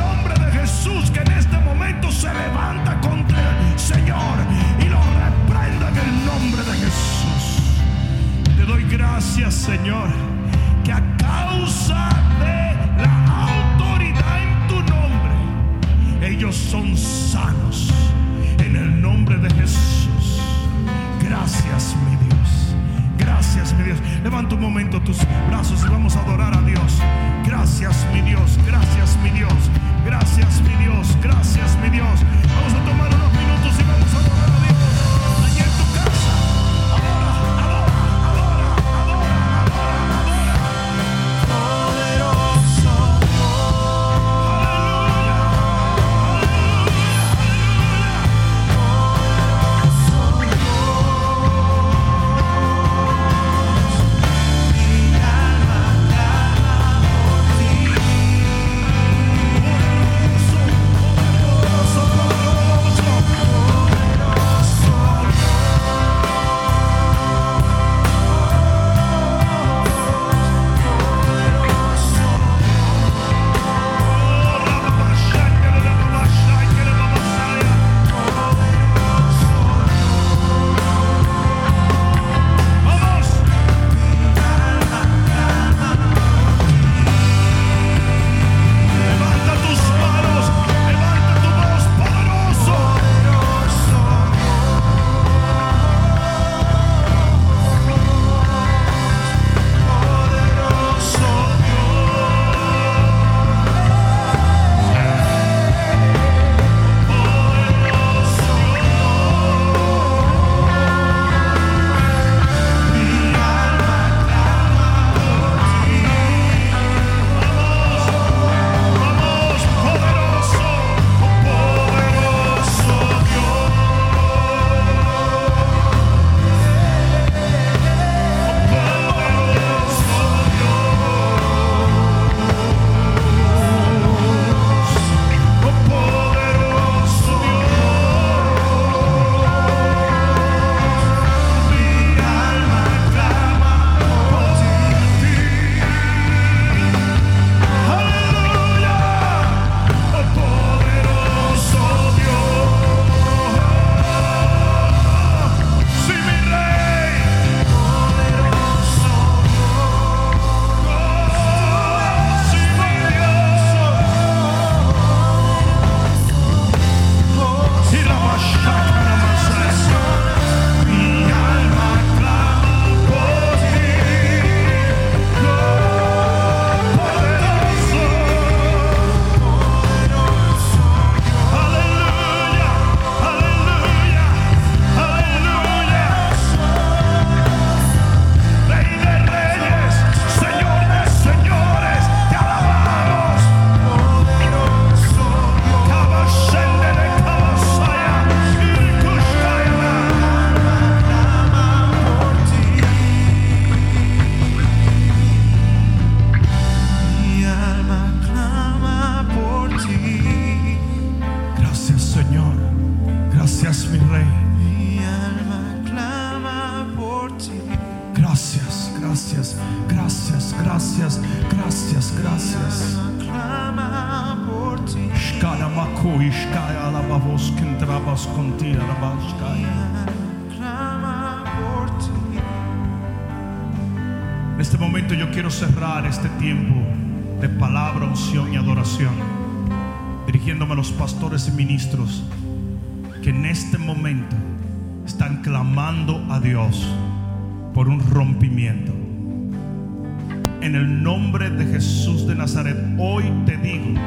[250.67, 254.01] En el nombre de Jesús de Nazaret, hoy te digo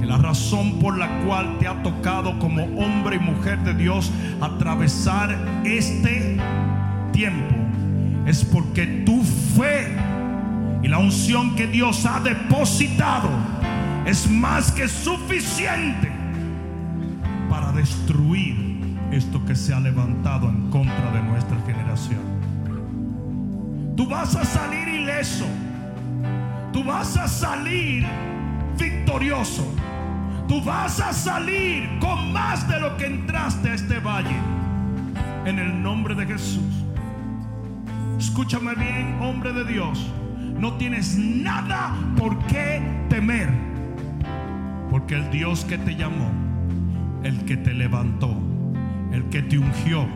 [0.00, 4.10] que la razón por la cual te ha tocado como hombre y mujer de Dios
[4.40, 5.36] atravesar
[5.66, 6.38] este
[7.12, 7.54] tiempo
[8.24, 9.94] es porque tu fe
[10.82, 13.28] y la unción que Dios ha depositado
[14.06, 16.10] es más que suficiente
[17.50, 18.80] para destruir
[19.10, 22.22] esto que se ha levantado en contra de nuestra generación.
[23.94, 25.44] Tú vas a salir ileso.
[26.72, 28.06] Tú vas a salir
[28.78, 29.66] victorioso.
[30.48, 34.36] Tú vas a salir con más de lo que entraste a este valle.
[35.44, 36.84] En el nombre de Jesús.
[38.18, 40.10] Escúchame bien, hombre de Dios.
[40.58, 43.50] No tienes nada por qué temer.
[44.90, 46.30] Porque el Dios que te llamó,
[47.22, 48.34] el que te levantó,
[49.12, 50.06] el que te ungió,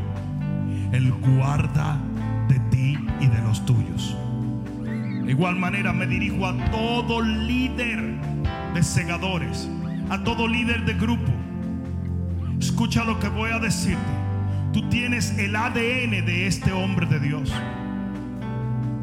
[0.93, 1.99] el guarda
[2.49, 4.17] de ti y de los tuyos.
[5.27, 8.01] De igual manera me dirijo a todo líder
[8.75, 9.69] de segadores,
[10.09, 11.33] a todo líder de grupo.
[12.61, 14.01] Escucha lo que voy a decirte.
[14.73, 17.53] Tú tienes el ADN de este hombre de Dios.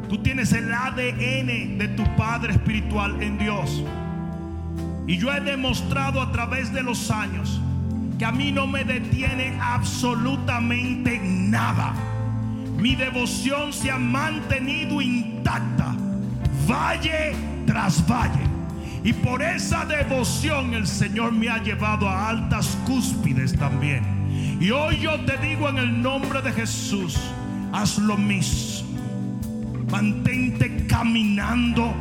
[0.08, 3.84] Tú tienes el ADN de tu Padre Espiritual en Dios.
[5.06, 7.60] Y yo he demostrado a través de los años
[8.18, 11.92] que a mí no me detiene absolutamente nada.
[12.78, 15.93] Mi devoción se ha mantenido intacta,
[16.66, 17.34] valle
[17.66, 18.54] tras valle.
[19.02, 24.02] Y por esa devoción el Señor me ha llevado a altas cúspides también.
[24.60, 27.18] Y hoy yo te digo en el nombre de Jesús,
[27.72, 28.88] haz lo mismo.
[29.90, 31.92] Mantente caminando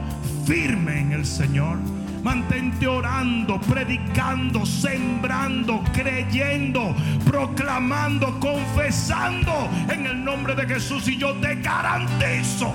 [0.46, 1.78] firme en el Señor.
[2.24, 6.96] Mantente orando, predicando, sembrando, creyendo,
[7.26, 11.06] proclamando, confesando en el nombre de Jesús.
[11.10, 12.74] Y yo te garantizo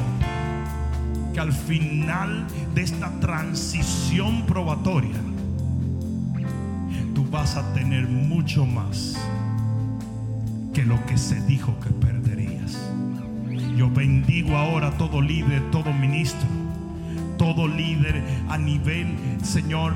[1.32, 5.16] que al final de esta transición probatoria,
[7.14, 9.16] tú vas a tener mucho más
[10.72, 12.78] que lo que se dijo que perderías.
[13.76, 16.48] Yo bendigo ahora a todo líder, todo ministro,
[17.36, 19.94] todo líder a nivel, Señor,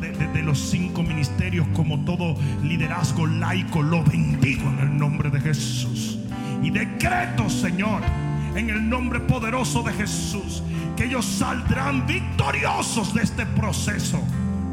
[0.00, 5.40] de- de los cinco ministerios, como todo liderazgo laico, lo bendigo en el nombre de
[5.40, 6.18] Jesús.
[6.62, 8.02] Y decreto, Señor,
[8.54, 10.62] en el nombre poderoso de Jesús,
[10.96, 14.20] que ellos saldrán victoriosos de este proceso.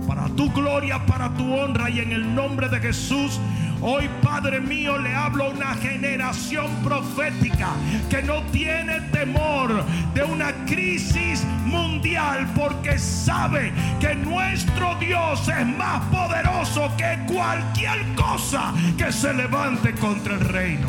[0.08, 3.40] Para tu gloria, para tu honra y en el nombre de Jesús.
[3.82, 7.70] Hoy, Padre mío, le hablo a una generación profética
[8.10, 16.04] que no tiene temor de una crisis mundial porque sabe que nuestro Dios es más
[16.06, 20.88] poderoso que cualquier cosa que se levante contra el reino.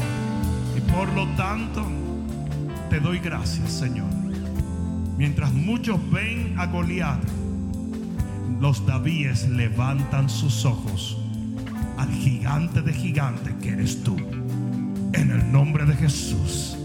[0.76, 1.87] Y por lo tanto,
[2.98, 4.10] te doy gracias, Señor.
[5.16, 7.22] Mientras muchos ven a Goliat,
[8.60, 11.16] los Davíes levantan sus ojos
[11.96, 14.16] al gigante de gigantes que eres tú.
[15.12, 16.76] En el nombre de Jesús.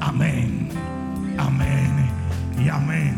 [0.00, 0.68] Amén.
[1.38, 2.10] Amén.
[2.62, 3.16] Y amén.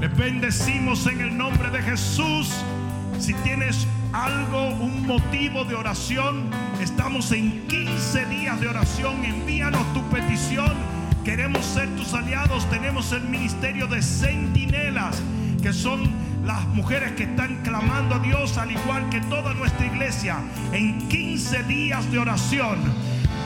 [0.00, 2.64] Le bendecimos en el nombre de Jesús.
[3.20, 9.24] Si tienes algo, un motivo de oración, estamos en 15 días de oración.
[9.24, 10.95] Envíanos tu petición.
[11.26, 12.70] Queremos ser tus aliados.
[12.70, 15.20] Tenemos el ministerio de centinelas,
[15.60, 16.08] que son
[16.44, 20.38] las mujeres que están clamando a Dios, al igual que toda nuestra iglesia,
[20.70, 22.78] en 15 días de oración.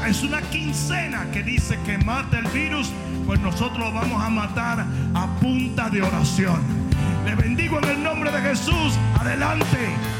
[0.06, 2.92] Es una quincena que dice que mata el virus,
[3.24, 6.60] pues nosotros lo vamos a matar a punta de oración.
[7.24, 8.98] Le bendigo en el nombre de Jesús.
[9.18, 10.19] Adelante.